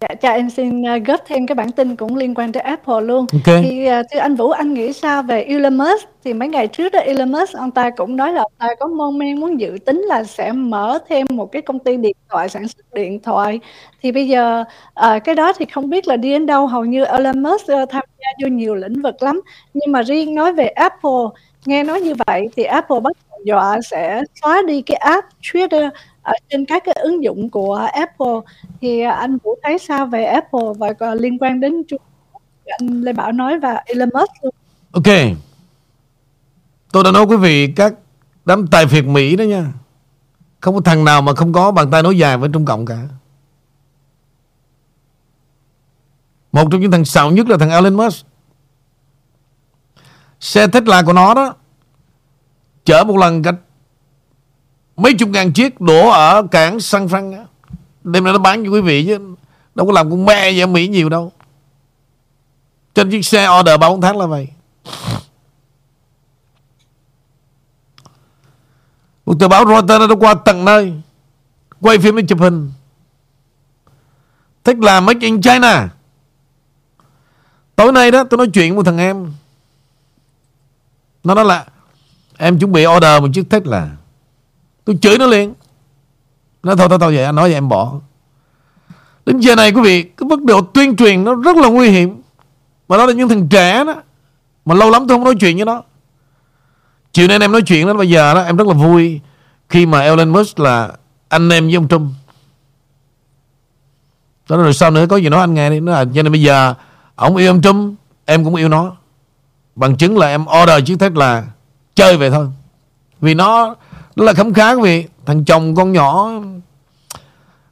[0.00, 3.00] Dạ, cha em xin uh, góp thêm cái bản tin cũng liên quan tới Apple
[3.00, 3.26] luôn.
[3.32, 3.62] Okay.
[3.62, 6.08] Thì uh, thưa anh Vũ, anh nghĩ sao về Elon Musk?
[6.24, 8.86] Thì mấy ngày trước đó Elon Musk ông ta cũng nói là ông ta có
[8.86, 12.48] mong men muốn dự tính là sẽ mở thêm một cái công ty điện thoại
[12.48, 13.60] sản xuất điện thoại.
[14.02, 14.64] Thì bây giờ
[15.06, 16.66] uh, cái đó thì không biết là đi đến đâu.
[16.66, 19.40] Hầu như Elon Musk uh, tham gia vô nhiều lĩnh vực lắm.
[19.74, 21.24] Nhưng mà riêng nói về Apple,
[21.66, 23.12] nghe nói như vậy thì Apple bắt
[23.44, 25.90] dọa sẽ xóa đi cái app Twitter
[26.24, 28.34] ở trên các cái ứng dụng của Apple,
[28.80, 32.00] thì anh Vũ thấy sao về Apple và liên quan đến Trung
[32.66, 34.54] anh Lê Bảo nói và Elon Musk luôn.
[34.92, 35.36] Ok.
[36.92, 37.94] Tôi đã nói quý vị, các
[38.44, 39.72] đám tài phiệt Mỹ đó nha.
[40.60, 42.98] Không có thằng nào mà không có bàn tay nối dài với Trung Cộng cả.
[46.52, 48.26] Một trong những thằng xạo nhất là thằng Elon Musk.
[50.40, 51.54] Xe Tesla của nó đó,
[52.84, 53.54] chở một lần cách
[54.96, 57.44] mấy chục ngàn chiếc đổ ở cảng San Fran
[58.04, 59.18] đêm nay nó bán cho quý vị chứ,
[59.74, 61.32] đâu có làm con me gì ở Mỹ nhiều đâu.
[62.94, 64.48] Trên chiếc xe order 3 tháng là vậy.
[69.26, 70.92] Một tờ báo Reuters nó qua tận nơi,
[71.80, 72.72] quay phim để chụp hình.
[74.64, 75.88] Thích là make in China.
[77.76, 79.32] Tối nay đó, tôi nói chuyện với một thằng em.
[81.24, 81.66] Nó nói là,
[82.36, 83.90] em chuẩn bị order một chiếc Tesla.
[84.84, 85.54] Tôi chửi nó liền.
[86.62, 87.94] Nó thôi thôi thôi, vậy anh nói vậy em bỏ.
[89.26, 92.22] Đến giờ này quý vị, Cái mức độ tuyên truyền nó rất là nguy hiểm.
[92.88, 93.94] Mà đó là những thằng trẻ đó,
[94.64, 95.82] Mà lâu lắm tôi không nói chuyện với nó.
[97.12, 99.20] Chiều nay em nói chuyện đó, Bây giờ đó, em rất là vui
[99.68, 100.92] Khi mà Elon Musk là
[101.28, 102.12] anh em với ông Trump.
[104.48, 105.80] Đó, rồi sau nữa có gì nói anh nghe đi.
[105.80, 106.74] Nó là, cho nên bây giờ
[107.14, 108.96] Ông yêu ông Trump, Em cũng yêu nó.
[109.74, 111.44] Bằng chứng là em order chiếc là
[111.94, 112.46] Chơi về thôi.
[113.20, 113.74] Vì nó
[114.16, 115.06] đó là khấm khá quý vị.
[115.26, 116.30] Thằng chồng con nhỏ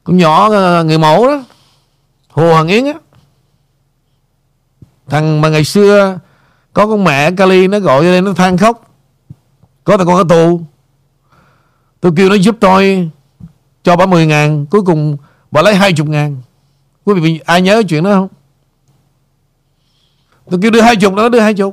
[0.03, 1.43] con nhỏ ờ, người mẫu đó.
[2.29, 2.93] Hồ Hoàng Yến á.
[5.07, 6.19] Thằng mà ngày xưa
[6.73, 8.91] Có con mẹ Cali, nó gọi lên nó than khóc.
[9.83, 10.61] Có thằng con ở tù.
[12.01, 13.09] Tôi kêu nó giúp tôi
[13.83, 15.17] Cho bà 10 ngàn, Cuối cùng
[15.51, 16.41] bà lấy 20 ngàn.
[17.05, 18.27] Quý vị ai nhớ chuyện đó không?
[20.49, 21.71] Tôi kêu đưa 20 nó đưa 20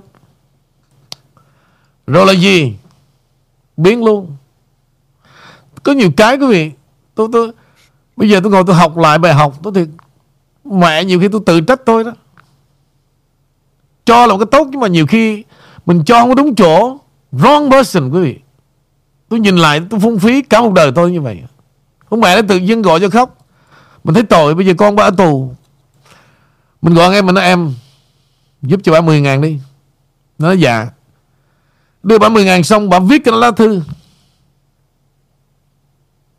[2.06, 2.76] Rồi là gì?
[3.76, 4.36] Biến luôn.
[5.82, 6.70] Có nhiều cái quý vị.
[7.14, 7.52] Tôi, tôi
[8.16, 9.86] Bây giờ tôi ngồi tôi học lại bài học Tôi thì
[10.64, 12.12] Mẹ nhiều khi tôi tự trách tôi đó.
[14.04, 15.44] Cho là một cái tốt Nhưng mà nhiều khi
[15.86, 16.98] Mình cho không có đúng chỗ.
[17.32, 18.38] Wrong person quý vị.
[19.28, 21.42] Tôi nhìn lại tôi phung phí cả một đời tôi như vậy.
[22.08, 23.38] Ông mẹ nó tự dưng gọi cho khóc.
[24.04, 25.54] Mình thấy tội bây giờ con ba ở tù.
[26.82, 27.74] Mình gọi em mình nói em
[28.62, 29.58] Giúp cho bà 10 ngàn đi.
[30.38, 30.86] Nó nói dạ.
[32.02, 33.80] Đưa bà 10 ngàn xong bà viết cái lá thư.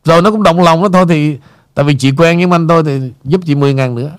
[0.03, 1.37] Rồi nó cũng động lòng đó thôi thì
[1.73, 4.17] Tại vì chị quen với anh thôi thì giúp chị 10 ngàn nữa.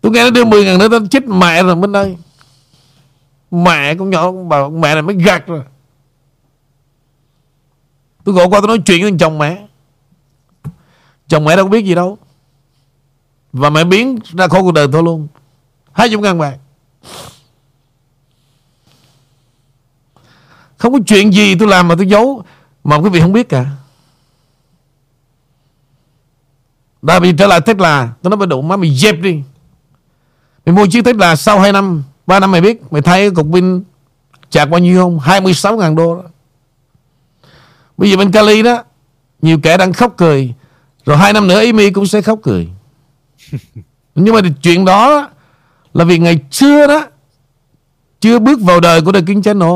[0.00, 2.16] Tôi nghe nó đưa 10 ngàn nữa, tao chết mẹ rồi bên đây
[3.50, 5.62] Mẹ con nhỏ, bà mẹ này mới gạt rồi.
[8.24, 9.66] Tôi gọi qua, tôi nói chuyện với chồng mẹ.
[11.28, 12.18] Chồng mẹ đâu có biết gì đâu.
[13.52, 15.28] Và mẹ biến ra khỏi cuộc đời tôi luôn.
[15.92, 16.56] Hai chục ngàn bạc.
[20.76, 22.44] Không có chuyện gì tôi làm mà tôi giấu.
[22.84, 23.66] Mà quý vị không biết cả.
[27.02, 29.42] Đã bị trở lại Tesla, Tôi nói bà đủ má mày dẹp đi.
[30.66, 33.82] Mày mua chiếc Tesla sau 2 năm 3 năm mày biết, Mày thay cục pin
[34.50, 35.18] Chạc bao nhiêu không?
[35.18, 36.22] 26 ngàn đô đó.
[37.96, 38.84] Bây giờ bên Cali đó,
[39.42, 40.54] Nhiều kẻ đang khóc cười.
[41.06, 42.68] Rồi hai năm nữa, Amy cũng sẽ khóc cười.
[44.14, 45.30] Nhưng mà chuyện đó
[45.94, 47.06] Là vì ngày xưa đó,
[48.20, 49.72] Chưa bước vào đời của The King Channel.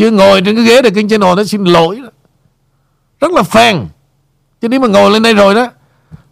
[0.00, 2.08] Chưa ngồi trên cái ghế The King Channel Nó xin lỗi đó.
[3.20, 3.86] Rất là fan
[4.60, 5.66] Chứ nếu mà ngồi lên đây rồi đó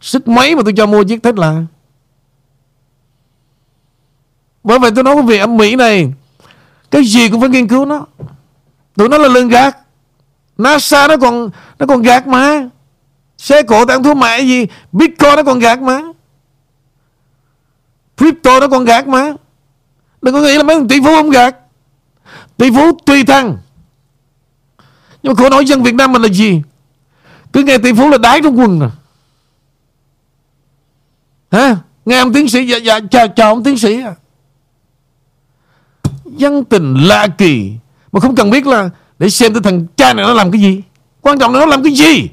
[0.00, 1.62] Sức mấy mà tôi cho mua chiếc Tesla.
[4.64, 6.12] Bởi vậy tôi nói với vị âm Mỹ này,
[6.90, 8.06] Cái gì cũng phải nghiên cứu nó.
[8.96, 9.76] Tụi nó là lương gác.
[10.58, 12.68] NASA nó còn nó còn gạt mà
[13.38, 14.66] xe cổ tặng thua mại gì.
[14.92, 16.02] Bitcoin nó còn gạt mà
[18.16, 19.32] crypto nó còn gạt mà
[20.22, 21.56] đừng có nghĩ là mấy thằng tỷ phú không gạt
[22.59, 23.56] tỷ phú tùy thăng.
[25.22, 26.62] Nhưng mà khổ nói dân Việt Nam mình là gì?
[27.52, 28.90] Cứ nghe tỷ phú là đái trong quần à.
[31.50, 31.76] Hả?
[32.04, 34.14] Nghe ông tiến sĩ dạ dạ chào chào ông tiến sĩ à.
[36.24, 37.72] Dân tình lạ kỳ.
[38.12, 40.82] Mà không cần biết là để xem cái thằng cha này nó làm cái gì.
[41.20, 42.28] Quan trọng là nó làm cái gì.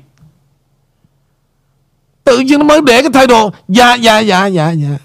[2.23, 4.97] Tự nhiên nó mới để cái thái độ dạ dạ dạ dạ dạ.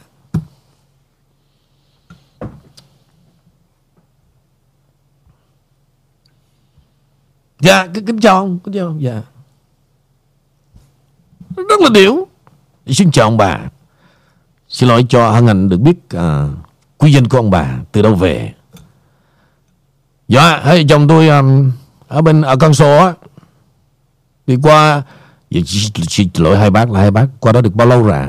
[7.60, 9.02] Dạ cái kính chào ông kính chào ông.
[9.02, 9.22] Dạ.
[11.56, 12.26] Rất là điểu.
[12.86, 13.58] Xin chào ông bà.
[14.68, 16.20] Xin lỗi cho hân hạnh được biết uh,
[16.98, 18.52] quý danh của ông bà từ đâu về.
[20.28, 21.72] Dạ, hay chồng tôi um,
[22.08, 23.14] ở bên ở con số á.
[24.46, 25.02] Đi qua
[25.50, 25.60] dạ,
[26.08, 28.26] xin lỗi hai bác là hai bác qua đó được bao lâu rồi?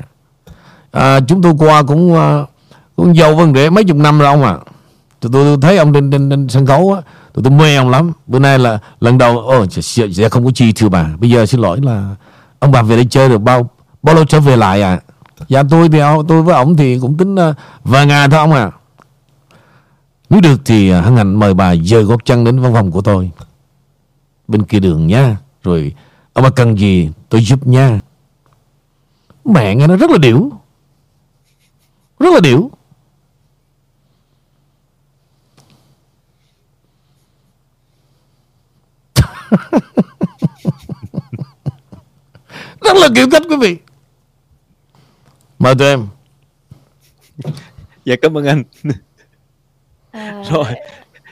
[0.91, 2.49] À, chúng tôi qua cũng uh,
[2.95, 4.57] cũng giàu vân rể mấy chục năm rồi ông à
[5.19, 7.01] tôi, tôi, tôi thấy ông trên, trên, trên sân khấu á
[7.33, 10.51] tụi tôi mê ông lắm bữa nay là lần đầu ồ sẽ, sẽ không có
[10.55, 12.15] chi thưa bà bây giờ xin lỗi là
[12.59, 13.69] ông bà về đây chơi được bao
[14.03, 14.99] bao lâu trở về lại à
[15.47, 17.53] dạ tôi thì tôi với ông thì cũng tính ờ,
[17.83, 18.71] vài ngày thôi ông à
[20.31, 23.01] nếu được thì ờ, hân hạnh mời bà dời gót chân đến văn phòng của
[23.01, 23.31] tôi.
[24.47, 25.37] Bên kia đường nha.
[25.63, 25.93] Rồi
[26.33, 27.99] ông bà cần gì tôi giúp nha.
[29.45, 30.51] Mẹ nghe nó rất là điểu.
[32.19, 32.71] Rất là điểu.
[43.15, 43.77] Kiểu cách quý vị.
[45.59, 46.07] Mời tụi em.
[48.05, 48.63] Dạ cảm ơn anh.
[50.11, 50.65] À, rồi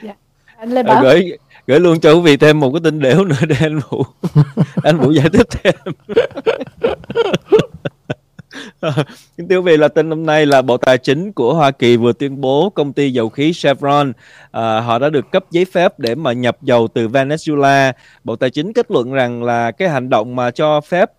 [0.02, 0.14] dạ.
[0.58, 3.24] anh Lê Bảo à, gửi gửi luôn cho quý vị thêm một cái tin đểu
[3.24, 4.04] nữa để anh vũ
[4.82, 5.74] anh vũ giải thích thêm
[9.36, 12.12] Kính về vị là tin hôm nay là Bộ Tài chính của Hoa Kỳ vừa
[12.12, 14.12] tuyên bố công ty dầu khí Chevron
[14.50, 17.92] à, họ đã được cấp giấy phép để mà nhập dầu từ Venezuela.
[18.24, 21.10] Bộ Tài chính kết luận rằng là cái hành động mà cho phép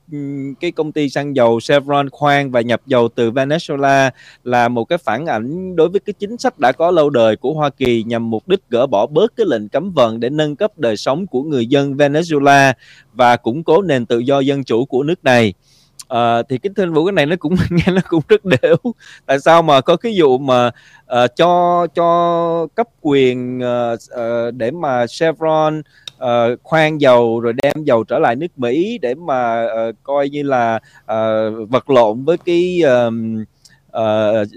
[0.60, 4.12] cái công ty xăng dầu Chevron khoan và nhập dầu từ Venezuela
[4.44, 7.54] là một cái phản ảnh đối với cái chính sách đã có lâu đời của
[7.54, 10.72] Hoa Kỳ nhằm mục đích gỡ bỏ bớt cái lệnh cấm vận để nâng cấp
[10.78, 12.74] đời sống của người dân Venezuela
[13.14, 15.54] và củng cố nền tự do dân chủ của nước này
[16.14, 18.76] uh, thì cái anh vũ cái này nó cũng nghe nó cũng rất đều.
[19.26, 24.72] Tại sao mà có cái vụ mà uh, cho cho cấp quyền uh, uh, để
[24.72, 25.82] mà Chevron
[26.24, 30.44] uh, khoan dầu rồi đem dầu trở lại nước Mỹ để mà uh, coi như
[30.44, 33.14] là uh, vật lộn với cái uh,
[33.98, 34.48] uh,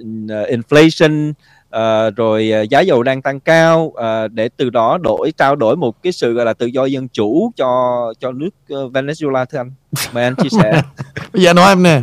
[0.50, 1.32] inflation
[1.76, 6.02] uh, rồi giá dầu đang tăng cao uh, để từ đó đổi trao đổi một
[6.02, 9.72] cái sự gọi là tự do dân chủ cho cho nước Venezuela thưa anh.
[10.12, 10.82] Mời anh chia sẻ.
[11.32, 12.02] Bây giờ nói em nè.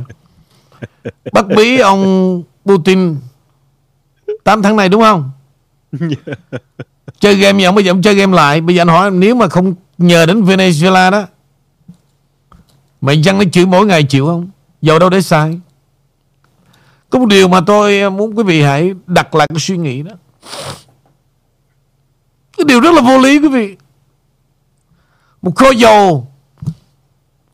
[1.31, 3.15] Bắt bí ông Putin
[4.43, 5.31] 8 tháng này đúng không?
[7.19, 7.75] Chơi game gì ông?
[7.75, 8.61] Bây giờ ông chơi game lại.
[8.61, 11.27] Bây giờ anh hỏi nếu mà không nhờ đến Venezuela đó
[13.01, 14.49] mày dân nó chửi mỗi ngày chịu không?
[14.81, 15.59] Dầu đâu để sai
[17.11, 20.01] có một điều mà tôi à, muốn quý vị hãy đặt lại cái suy nghĩ
[20.01, 20.11] đó.
[22.57, 23.77] Cái điều rất là vô lý, quý vị.
[25.41, 26.27] Một kho dầu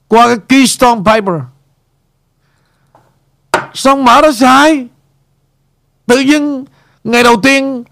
[0.08, 1.36] qua cái Keystone Piper.
[3.74, 4.88] Xong mở nó sai
[6.06, 6.66] tự nhiên
[7.04, 7.84] ngày đầu tiên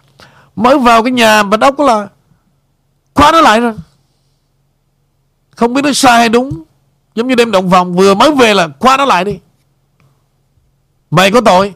[0.55, 2.07] mới vào cái nhà bạch ốc là
[3.13, 3.73] khóa nó lại rồi.
[5.55, 6.63] Không biết nó sai hay đúng.
[7.15, 9.39] Giống như đêm động phòng vừa mới về là khóa nó lại đi
[11.11, 11.73] mày có tội.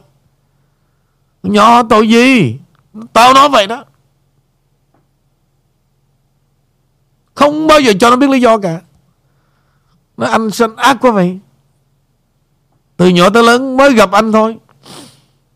[1.42, 2.58] Nhỏ tội gì?
[3.12, 3.84] Tao nói vậy đó.
[7.34, 8.80] Không bao giờ cho nó biết lý do cả.
[10.16, 11.38] Nó anh sinh ác quá vậy.
[12.96, 14.56] Từ nhỏ tới lớn mới gặp anh thôi.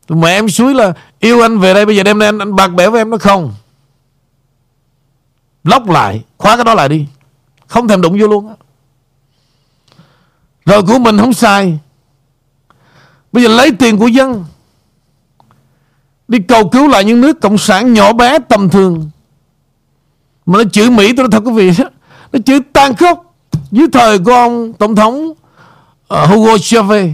[0.08, 2.68] Mẹ em suối là yêu anh về đây bây giờ đêm nay anh, anh bạc
[2.68, 3.54] bẽo với em nó không.
[5.64, 7.06] Lóc lại, khóa cái đó lại đi.
[7.66, 8.54] Không thèm đụng vô luôn
[10.64, 11.78] Rồi của mình không sai.
[13.34, 14.44] Bây giờ lấy tiền của dân
[16.28, 19.10] đi cầu cứu lại những nước cộng sản nhỏ bé tầm thường.
[20.46, 21.84] Mà nó chửi Mỹ tôi nói thật quý vị
[22.32, 23.34] nó chửi tan khốc
[23.70, 27.12] dưới thời của ông tổng thống uh, Hugo Chavez.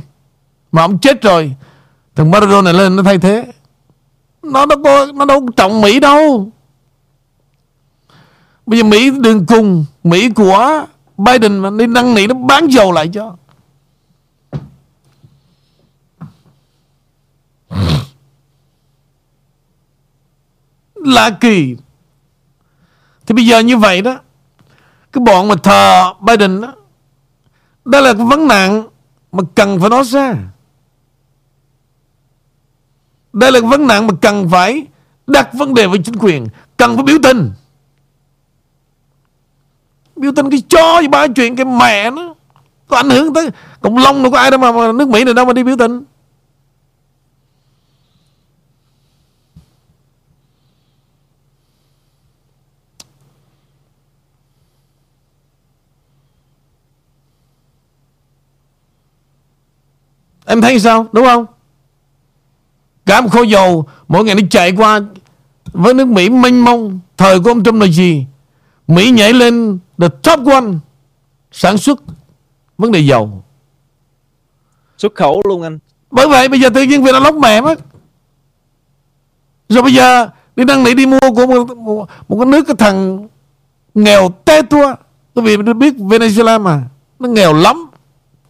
[0.73, 1.53] Mà ông chết rồi
[2.17, 3.53] thằng Maradona này lên nó thay thế.
[4.43, 6.51] Nó đâu có nó đâu trọng Mỹ đâu.
[8.67, 10.85] Bây giờ Mỹ đường cùng Mỹ của
[11.19, 13.37] Biden mà đi năn nỉ nó bán dầu lại cho.
[21.05, 21.77] Lạ kỳ.
[23.27, 24.19] Thì bây giờ như vậy đó
[25.13, 26.75] cái bọn mà thờ Biden đó
[27.85, 28.89] đây là cái vấn nạn
[29.33, 30.35] mà cần phải nói ra.
[33.33, 34.87] Đây là cái vấn nạn mà cần phải
[35.27, 36.47] đặt vấn đề với chính quyền
[36.77, 37.53] Cần phải biểu tình.
[40.17, 42.35] Biểu tình cái cho gì ba chuyện cái mẹ nó
[42.89, 45.35] Có ảnh hưởng tới Cộng Long đâu có ai đâu mà, mà nước Mỹ này
[45.35, 46.05] đâu mà đi biểu tình.
[60.51, 61.07] Em thấy sao?
[61.13, 61.47] Đúng không?
[63.07, 65.01] Cả một khối dầu Mỗi ngày nó chạy qua
[65.73, 67.01] Với nước Mỹ mênh mông.
[67.17, 68.27] Thời của ông Trump là gì?
[68.89, 70.67] Mỹ nhảy lên the top one
[71.53, 72.03] Sản xuất
[72.79, 73.45] vấn đề dầu.
[74.99, 75.79] Xuất khẩu luôn anh.
[76.11, 77.81] Bởi vậy bây giờ tự nhiên Việt Nam lóc mẹ mất.
[79.69, 82.77] Rồi bây giờ Đi đăng nỉ đi mua của một, một, một cái nước Cái
[82.79, 83.29] thằng
[83.95, 84.95] nghèo te tua.
[85.35, 86.83] Quý vị biết Venezuela mà
[87.19, 87.91] Nó nghèo lắm.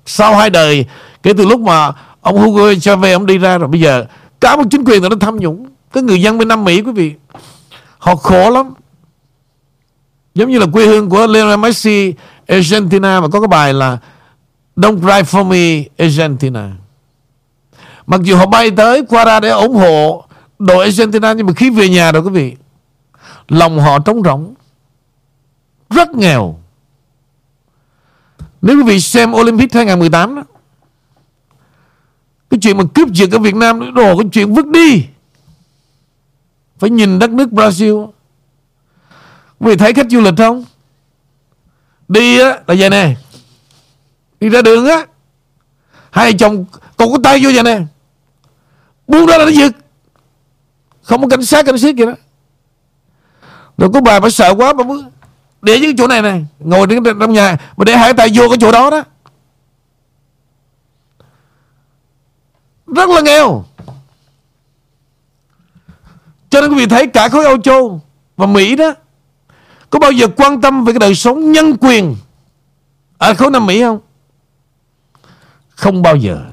[0.07, 0.87] Sau hai đời
[1.23, 4.05] Kể từ lúc mà Ông Hugo Chavez ông đi ra rồi, bây giờ
[4.41, 7.15] Cả một chính quyền nó tham nhũng Cái người dân bên Nam Mỹ quý vị,
[7.99, 8.75] Họ khổ lắm.
[10.35, 12.15] Giống như là quê hương của Lionel Messi,
[12.49, 13.99] Argentina, mà có cái bài là
[14.77, 16.71] Don't cry for me, Argentina
[18.07, 20.25] Mặc dù họ bay tới qua ra để ủng hộ
[20.59, 22.57] đội Argentina, Nhưng mà khi về nhà rồi quý vị,
[23.49, 24.55] Lòng họ trống rỗng,
[25.91, 26.59] Rất nghèo.
[28.63, 30.43] Nếu quý vị xem Olympic 2018 đó
[32.51, 35.05] cái chuyện mà cướp giật ở Việt Nam Đồ cái chuyện vứt đi.
[36.79, 38.11] Phải nhìn đất nước Brazil.
[39.61, 40.65] Vì thấy khách du lịch không?
[42.09, 43.15] Đi á, là vậy nè.
[44.41, 45.07] Đi ra đường á.
[46.11, 46.65] Hai chồng
[46.97, 47.81] còn có tay vô vậy nè.
[49.09, 49.73] Buông ra là nó giật.
[51.03, 52.13] Không có cảnh sát cảnh sát gì đó.
[53.79, 55.03] Rồi có bà phải sợ quá, bà mới
[55.63, 56.39] Để những chỗ này nè.
[56.59, 59.05] Ngồi trong nhà Mà để hai tay vô cái chỗ đó đó.
[62.95, 63.65] Rất là nghèo
[66.51, 68.01] cho nên quý vị thấy cả khối Âu Châu
[68.37, 68.95] và Mỹ đó,
[69.91, 72.17] có bao giờ quan tâm về cái đời sống nhân quyền
[73.19, 74.01] ở khối Nam Mỹ không?
[75.69, 76.45] Không bao giờ.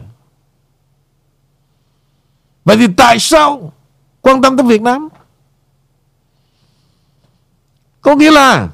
[2.65, 3.73] Vậy thì tại sao
[4.21, 5.09] quan tâm tới Việt Nam?
[8.01, 8.69] Có nghĩa là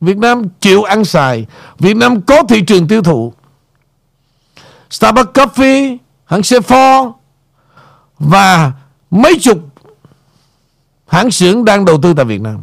[0.00, 1.46] Việt Nam chịu ăn xài,
[1.78, 3.32] Việt Nam có thị trường tiêu thụ
[4.90, 5.96] Starbucks Coffee
[6.32, 7.12] hãng xe Ford
[8.18, 8.72] và
[9.10, 9.58] mấy chục
[11.06, 12.60] hãng xưởng đang đầu tư tại Việt Nam.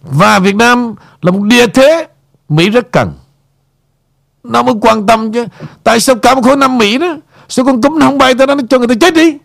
[0.00, 2.08] Và Việt Nam là một địa thế
[2.48, 3.18] Mỹ rất cần.
[4.42, 5.46] Nó mới quan tâm chứ.
[5.84, 7.16] Tại sao cả một khối năm Mỹ đó
[7.48, 9.38] Sao con cúm nó không bay tới đó nó cho người ta chết đi?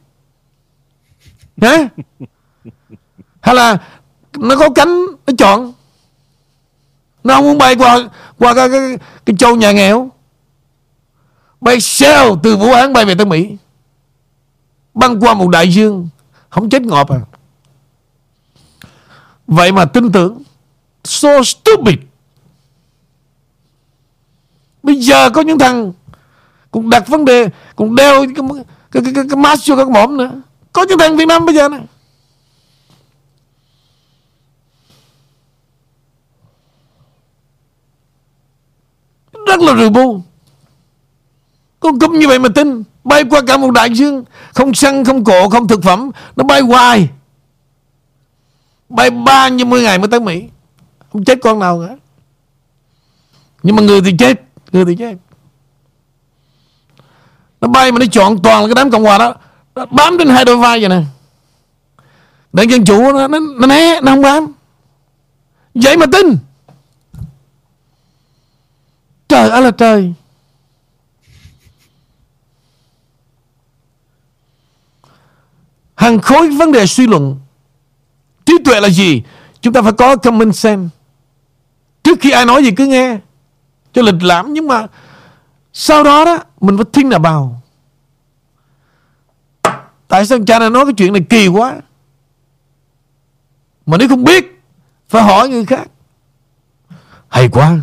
[1.62, 1.88] Hả?
[3.42, 3.78] Hay là
[4.38, 5.74] Nó có cánh nó chọn?
[7.24, 10.12] Nó không muốn bay qua Qua cái, cái, cái châu nhà nghèo.
[11.62, 13.58] Bay sao từ Vũ Hán bay về tới Mỹ.
[14.94, 16.10] Băng qua một đại dương
[16.50, 17.20] Không chết ngọt à.
[19.48, 20.44] Vậy mà tin tưởng
[21.04, 21.96] So stupid.
[24.84, 25.94] Bây giờ có những thằng
[26.72, 30.18] Cũng đặt vấn đề Cũng đeo cái, cái, cái, cái, cái mask cho các mỏm
[30.18, 30.42] nữa.
[30.74, 31.82] Có những thằng Việt Nam bây giờ này
[39.48, 40.22] Rất là rùi bu.
[41.88, 42.84] Con cúm như vậy mà tin.
[43.04, 44.24] Bay qua cả một đại dương.
[44.54, 46.12] Không xăng, không cổ, không thực phẩm.
[46.36, 47.10] Nó bay hoài.
[48.90, 50.44] Bay ba như mươi ngày mới tới Mỹ.
[51.14, 51.96] Không chết con nào cả.
[53.64, 54.42] Nhưng mà người thì chết.
[54.72, 55.16] Người thì chết.
[57.62, 59.36] Nó bay mà nó chọn toàn là cái đám Cộng Hòa đó.
[59.76, 61.02] Nó bám trên hai đôi vai vậy nè.
[62.54, 64.54] Đảng Dân Chủ nó, nó, nó né Nó không bám.
[65.74, 66.38] Vậy mà tin.
[69.30, 70.14] Trời ơi là trời.
[75.98, 77.40] Hàng khối vấn đề suy luận.
[78.46, 79.24] Trí tuệ là gì?
[79.62, 80.90] Chúng ta phải có common sense
[82.04, 83.18] Trước khi ai nói gì cứ nghe.
[83.94, 84.88] Cho lịch lãm Nhưng mà
[85.74, 87.62] Sau đó đó, Mình phải think là bao
[90.08, 91.76] Tại sao cha này nói cái chuyện này kỳ quá?
[93.86, 94.62] Mà nếu không biết,
[95.10, 95.88] Phải hỏi người khác.
[97.28, 97.78] Hay quá.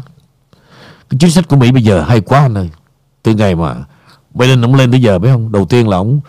[1.11, 2.71] Cái chính sách của Mỹ bây giờ hay quá anh ơi.
[3.23, 3.75] Từ ngày mà
[4.35, 5.53] Biden ông lên tới giờ, biết không?
[5.53, 6.21] Đầu tiên là ông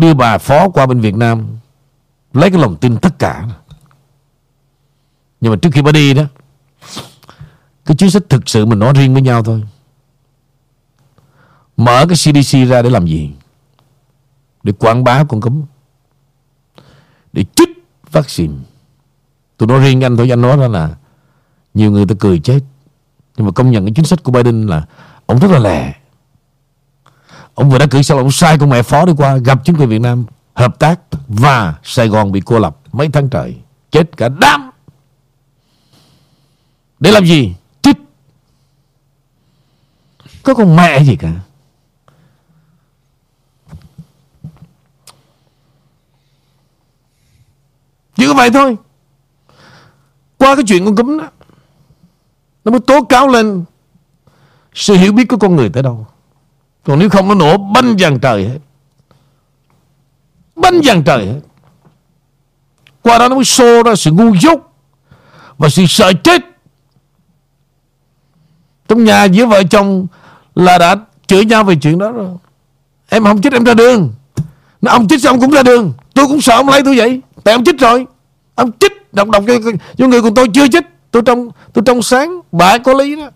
[0.00, 1.46] đưa bà phó qua bên Việt Nam,
[2.32, 3.48] lấy cái lòng tin tất cả.
[5.40, 6.22] Nhưng mà trước khi bà đi đó,
[7.84, 9.62] cái chính sách thực sự mình nói riêng với nhau thôi.
[11.76, 13.30] Mở cái CDC ra để làm gì?
[14.62, 15.62] Để quảng bá con cấm
[17.32, 17.68] để chích
[18.10, 18.54] vaccine.
[19.56, 20.94] Tôi nói riêng anh thôi, anh nói ra là
[21.74, 22.60] nhiều người ta cười chết.
[23.36, 24.86] Nhưng mà công nhận cái chính sách của Biden là
[25.26, 25.99] ông rất là lè.
[27.60, 29.88] Ông vừa đã cử xong ông sai con mẹ phó đi qua, gặp chính quyền
[29.88, 33.56] Việt Nam, hợp tác và Sài Gòn bị cô lập mấy tháng trời.
[33.90, 34.70] Chết cả đám.
[37.00, 37.54] Để làm gì?
[37.82, 37.96] Chết
[40.42, 41.32] có con mẹ gì cả.
[48.16, 48.76] Chỉ có vậy thôi.
[50.38, 51.30] Qua cái chuyện con cúm đó,
[52.64, 53.64] nó mới tố cáo lên
[54.74, 56.06] sự hiểu biết của con người tới đâu
[56.84, 58.58] còn nếu không nó nổ banh dàn trời hết.
[60.56, 61.40] Banh dàn trời hết.
[63.02, 64.72] Qua đó nó mới xô ra sự ngu dốt
[65.58, 66.42] Và sự sợ chết.
[68.88, 70.06] Trong nhà giữa vợ chồng
[70.54, 72.28] Là đã chửi nhau về chuyện đó rồi.
[73.08, 74.12] Em không chết em ra đường.
[74.80, 75.92] Nó Ông chết xong cũng ra đường.
[76.14, 77.20] Tôi cũng sợ ông lấy tôi vậy.
[77.44, 78.06] Tại ông chết rồi.
[78.54, 79.54] Ông chết đọc đọc cho,
[79.98, 83.30] cho người của tôi chưa chết Tôi trong tôi trong sáng Bà có lý đó.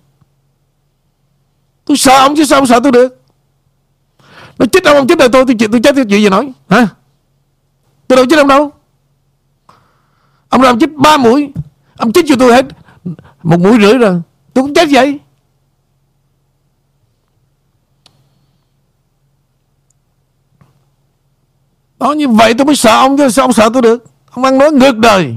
[1.84, 3.23] Tôi sợ ông chứ sao ông sợ tôi được
[4.58, 6.52] nó chết ông ông chết đời tôi Tôi, tôi chết chuyện gì nói?
[6.68, 6.88] Hả?
[8.08, 8.72] Tôi đâu chết ông đâu?
[10.48, 11.52] Ông làm chết ba mũi?
[11.96, 12.66] Ông chết cho tôi hết.
[13.42, 14.20] Một mũi rưỡi rồi.
[14.54, 15.20] Tôi cũng chết vậy.
[21.98, 24.04] Đó như vậy tôi mới sợ ông chứ Sao ông sợ tôi được?
[24.30, 25.34] Ông ăn nói ngược đời.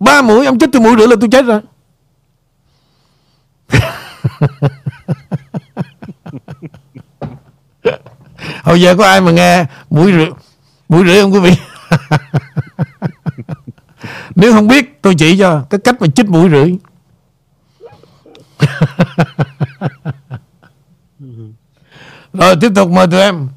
[0.00, 1.60] Ba mũi ông chết từ mũi rưỡi là tôi chết rồi.
[8.62, 10.26] Hồi giờ có ai mà nghe mũi rưỡi
[10.88, 11.52] mũi rưỡi không quý vị?
[14.34, 16.76] Nếu không biết tôi chỉ cho Cái cách mà chích mũi rưỡi.
[22.32, 23.48] Rồi tiếp tục mời tụi em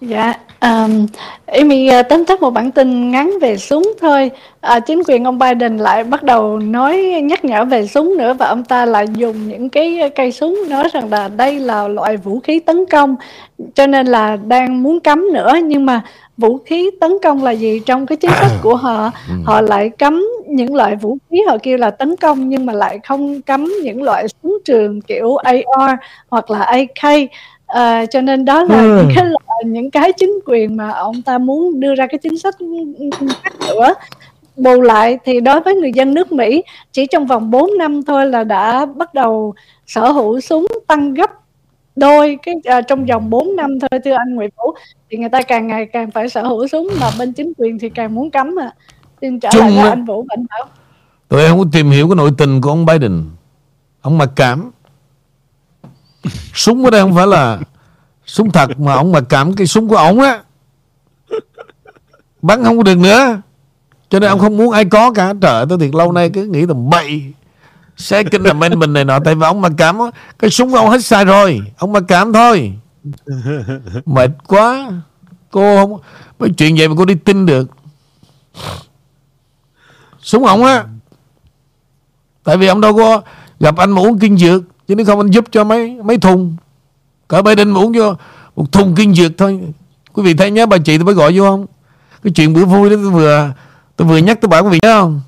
[0.00, 0.34] Dạ
[0.64, 1.06] Um,
[1.46, 4.30] Amy uh, tóm tắt một bản tin ngắn về súng thôi.
[4.60, 8.46] À, chính quyền ông Biden lại bắt đầu nói nhắc nhở về súng nữa và
[8.46, 12.40] ông ta lại dùng những cái cây súng nói rằng là đây là loại vũ
[12.40, 13.16] khí tấn công
[13.74, 16.02] cho nên là đang muốn cấm nữa nhưng mà
[16.36, 19.34] vũ khí tấn công là gì trong cái chính sách của họ ừ.
[19.44, 22.98] họ lại cấm những loại vũ khí họ kêu là tấn công nhưng mà lại
[23.04, 25.90] không cấm những loại súng trường kiểu AR
[26.28, 27.12] hoặc là AK
[27.74, 28.96] à, cho nên đó là ừ.
[28.96, 29.24] những cái
[29.64, 32.54] những cái chính quyền mà ông ta muốn đưa ra cái chính sách
[33.42, 33.94] khác nữa.
[34.56, 38.26] Bù lại thì đối với người dân nước Mỹ chỉ trong vòng 4 năm thôi
[38.26, 39.54] là đã bắt đầu
[39.86, 41.30] sở hữu súng tăng gấp
[41.96, 44.74] đôi cái à, trong vòng 4 năm thôi thưa anh Nguyễn Vũ.
[45.10, 47.88] Thì người ta càng ngày càng phải sở hữu súng mà bên chính quyền thì
[47.88, 48.70] càng muốn cấm à.
[49.20, 50.66] Xin trở Chung lại với anh Vũ Mạnh Bảo.
[51.28, 53.24] Tụi em không có tìm hiểu cái nội tình của ông Biden.
[54.00, 54.70] Ông mặc cảm
[56.54, 57.58] súng ở đây không phải là
[58.26, 60.42] súng thật mà ông mà cảm cái súng của ông á.
[62.42, 63.40] Bắn không có được nữa.
[64.08, 65.34] Cho nên ông không muốn ai có cả.
[65.40, 67.32] Trời tôi thiệt lâu nay cứ nghĩ tầm bậy.
[67.96, 69.98] Say kinh làm anh mình này nọ, tại vì ông mà cảm
[70.38, 71.60] cái súng của ông hết sai rồi.
[71.78, 72.72] Ông mà cảm thôi.
[74.06, 74.90] Mệt quá.
[75.50, 76.00] Cô không,
[76.38, 77.70] mấy chuyện vậy mà cô đi tin được.
[80.20, 80.84] Súng ông á.
[82.44, 83.22] Tại vì ông đâu có
[83.60, 86.56] gặp anh mà uống kinh dược chứ nếu không anh giúp cho mấy mấy thùng.
[87.28, 88.14] Cỡ Biden đinh uống vô
[88.56, 89.60] một thùng kinh dược thôi.
[90.12, 91.66] Quý vị thấy nhớ bà chị tôi mới gọi vô không?
[92.22, 93.52] Cái chuyện bữa vui đó tôi vừa
[93.96, 95.20] tôi vừa nhắc tôi bảo quý vị nhớ không?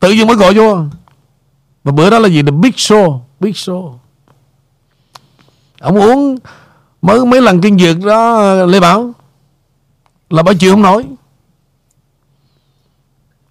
[0.00, 0.78] Tự nhiên mới gọi vô.
[1.84, 2.42] Và bữa đó là gì?
[2.42, 3.94] Là big show big show.
[5.80, 6.36] Ông uống
[7.02, 9.12] mới mấy lần kinh dược đó lê bảo
[10.30, 11.06] là bà chịu không nổi.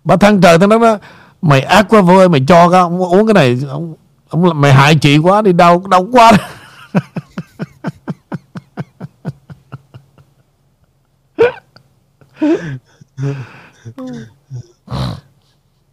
[0.03, 0.97] Bà thăng trời thằng đó
[1.41, 3.59] mày ác quá vô ơi mày cho cái ông uống cái này.
[3.69, 3.95] Ông,
[4.29, 6.31] ông mày hại chị quá đi đau đau quá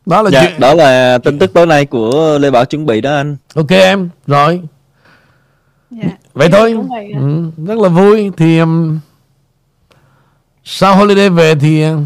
[0.07, 0.23] đó.
[0.23, 0.61] Là dạ, chuyện...
[0.61, 3.37] đó là tin tức tối nay của Lê Bảo chuẩn bị đó anh.
[3.55, 4.63] Ok em rồi.
[5.91, 6.09] Dạ.
[6.33, 6.77] vậy thôi.
[7.15, 8.31] Ừ, rất là vui.
[8.37, 8.99] Thì um,
[10.65, 12.01] sau holiday về thì uh,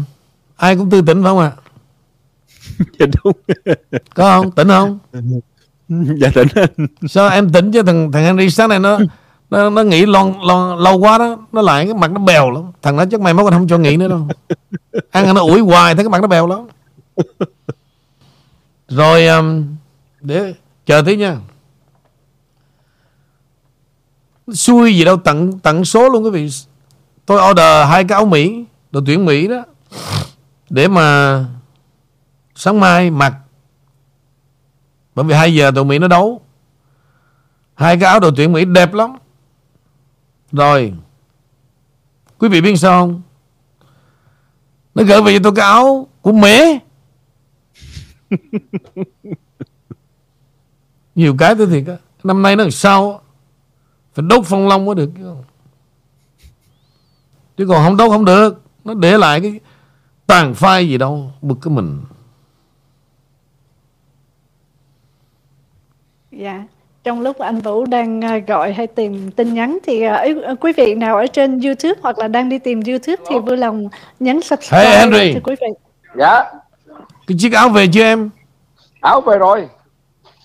[0.55, 1.51] ai cũng tư tỉnh phải không ạ?
[2.99, 3.33] Dạ đúng.
[4.15, 4.51] Có không?
[4.51, 4.99] Tỉnh không
[6.21, 6.47] dạ tỉnh
[7.07, 7.83] sao em tỉnh chứ?
[7.83, 8.99] Thằng thằng Henry sáng này nó
[9.49, 11.37] nó, nó nghĩ lon, lon, lâu quá đó.
[11.51, 12.63] Nó lại cái mặt nó bèo lắm.
[12.81, 14.27] Thằng nó chắc mày mới còn không cho nghỉ nữa đâu.
[15.11, 16.59] Ăn nó ủi hoài thấy cái mặt nó bèo lắm.
[18.87, 19.65] Rồi um,
[20.21, 20.53] để
[20.85, 21.37] chờ tí nha.
[24.53, 26.49] Xui gì đâu tặng tặng số luôn quý vị.
[27.25, 29.63] Tôi order hai cái áo Mỹ đội tuyển Mỹ đó.
[30.69, 31.39] Để mà
[32.55, 33.33] sáng mai mặc
[35.15, 36.41] bởi vì 2 giờ đội Mỹ nó đấu.
[37.75, 39.15] Hai cái áo đội tuyển Mỹ đẹp lắm.
[40.51, 40.93] Rồi
[42.37, 43.21] quý vị biết sao không?
[44.95, 46.79] Nó gửi về cho tôi cái áo của Mỹ
[51.15, 51.95] nhiều cái tôi thiệt á.
[52.23, 53.21] Năm nay nó làm sao
[54.13, 55.09] phải đốt phong long mới được
[57.57, 59.59] chứ còn không đốt không được nó để lại cái
[60.27, 62.01] tàn phai gì đâu bực cái mình
[66.41, 66.63] dạ
[67.03, 70.95] trong lúc anh Vũ đang à, gọi hay tìm tin nhắn thì uh, quý vị
[70.95, 73.89] nào ở trên YouTube hoặc là đang đi tìm YouTube thì vui lòng
[74.19, 75.39] nhấn subscribe hey, Henry.
[75.43, 75.67] quý vị.
[76.17, 76.43] Dạ.
[77.27, 78.29] Cái chiếc áo về chưa em?
[79.01, 79.67] Áo về rồi.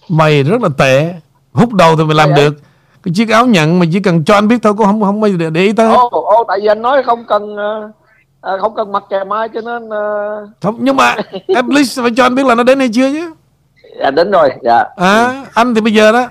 [0.08, 1.14] Mày rất là tệ.
[1.52, 2.54] Hút đầu thì mày làm được.
[3.02, 5.32] Cái chiếc áo nhận mà chỉ cần cho anh biết thôi cũng không không mày
[5.32, 5.92] để, để ý tới.
[5.92, 7.56] Ô, ô tại vì anh nói không cần
[8.40, 10.48] à, không cần mặc kè mai cho nên uh...
[10.60, 11.16] không nhưng mà
[11.54, 13.32] at least phải cho anh biết là nó đến hay chưa chứ.
[14.02, 14.50] Dạ đến rồi.
[14.62, 14.84] Dạ.
[14.96, 16.28] À anh thì bây giờ đó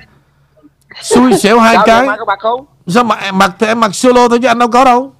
[1.02, 2.08] xui xẻo hai Sao cái.
[2.28, 2.66] mặc không?
[2.88, 5.14] Sao mà em mặc thì em mặc solo thôi chứ anh đâu có đâu.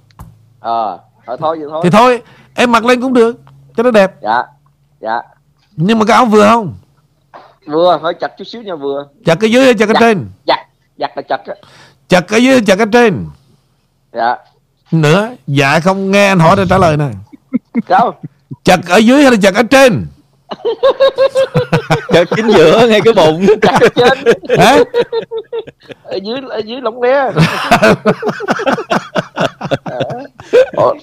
[0.60, 1.80] Ờ à, thôi vậy thôi.
[1.84, 2.22] Thì thôi
[2.54, 3.36] em mặc lên cũng được
[3.76, 4.12] cho nó đẹp.
[4.22, 4.42] Dạ
[5.00, 5.22] dạ.
[5.76, 6.74] Nhưng mà cái áo vừa không?
[7.66, 9.06] Vừa phải chặt chút xíu nha vừa.
[9.24, 10.28] Chặt cái dưới hay chặt cái trên?
[10.46, 10.66] chặt
[10.98, 11.54] chặt là chặt á.
[12.08, 13.26] Chặt cái dưới hay chặt cái trên?
[14.12, 14.36] Dạ.
[14.92, 17.08] Nữa dạ không nghe anh hỏi để trả lời nè.
[17.88, 18.14] Sao
[18.64, 20.06] chặt ở dưới hay là chặt ở trên
[22.12, 23.46] chặt chính giữa ngay cái bụng.
[23.62, 24.18] Chặt trên
[24.58, 24.78] Hả?
[26.04, 27.30] ở dưới ở dưới lông le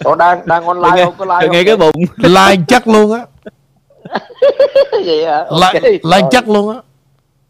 [0.03, 1.14] ủa, đang đang online nghe, không?
[1.18, 1.95] Có like ngay cái bụng.
[2.18, 3.26] Like chắc luôn á.
[5.06, 5.45] Vậy hả?
[5.49, 5.74] Okay.
[5.74, 6.82] like, like chắc luôn á.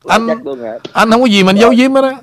[0.07, 0.73] Anh luôn hả?
[0.93, 2.17] anh không có gì mình giấu giếm hết á.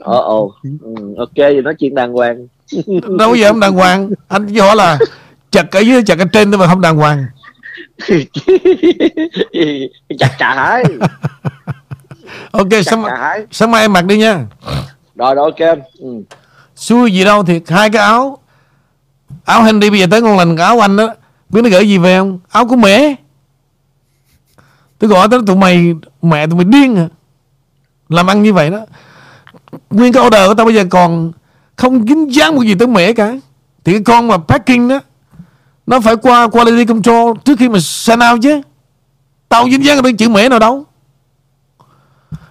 [0.00, 0.70] Ờ ồ ừ,
[1.18, 2.46] ok vậy nói chuyện đàng hoàng.
[3.18, 4.10] Đâu có gì không đàng hoàng.
[4.28, 4.98] Anh chỉ hỏi là
[5.50, 7.26] chặt ở dưới chặt ở trên thôi mà không đàng hoàng
[10.18, 10.84] chặt trà hái.
[12.50, 13.04] Ok sáng,
[13.50, 14.46] sáng mai em mặc đi nha.
[15.14, 16.22] Rồi rồi ok ừ.
[16.76, 18.38] xui gì đâu thiệt hai cái áo.
[19.44, 21.14] Áo Henry bây giờ tới ngon lành áo anh đó.
[21.48, 22.38] Biết nó gửi gì về không?
[22.48, 23.14] Áo của mẹ.
[24.98, 27.08] Tôi gọi tới tụi mày mẹ tụi mày điên à.
[28.08, 28.80] Làm ăn như vậy đó.
[29.90, 31.32] Nguyên cái order của tao bây giờ còn
[31.76, 33.32] không dính dáng một gì tới mẹ cả.
[33.84, 35.00] Thì cái con mà packing đó
[35.86, 38.60] nó phải qua quality control trước khi mà send out chứ.
[39.48, 40.84] Tao dính dáng cái chữ mễ nào đâu.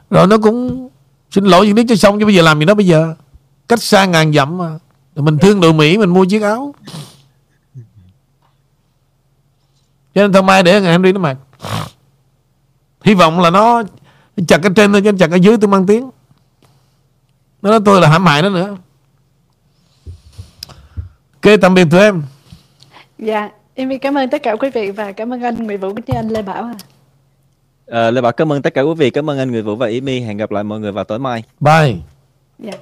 [0.10, 0.90] Rồi nó cũng
[1.32, 3.16] xin lỗi những đứa cho xong chứ bây giờ làm gì đó bây giờ.
[3.68, 4.80] Cách xa ngàn dặm mà.
[5.16, 6.76] Mình thương đội Mỹ, mình mua chiếc áo.
[10.16, 11.38] Cho nên thôi mai để ngày Henry nó mặc.
[13.04, 13.84] Hy vọng là nó
[14.48, 16.10] chặt cái trên thôi chứ chặt cái dưới tôi mang tiếng.
[17.62, 18.78] Nó nói tôi là hãm hại nó nữa.
[21.34, 22.24] Ok tạm biệt tụi em.
[23.18, 26.02] Dạ, Em cảm ơn tất cả quý vị và cảm ơn anh Nguyễn Vũ cũng
[26.08, 26.76] như anh Lê Bảo à.
[27.88, 29.88] À, Lê Bảo cảm ơn tất cả quý vị, cảm ơn anh Nguyễn Vũ và
[29.88, 30.20] Ymi.
[30.20, 31.44] Hẹn gặp lại mọi người vào tối mai.
[31.60, 31.96] Bye.
[32.60, 32.74] Dạ.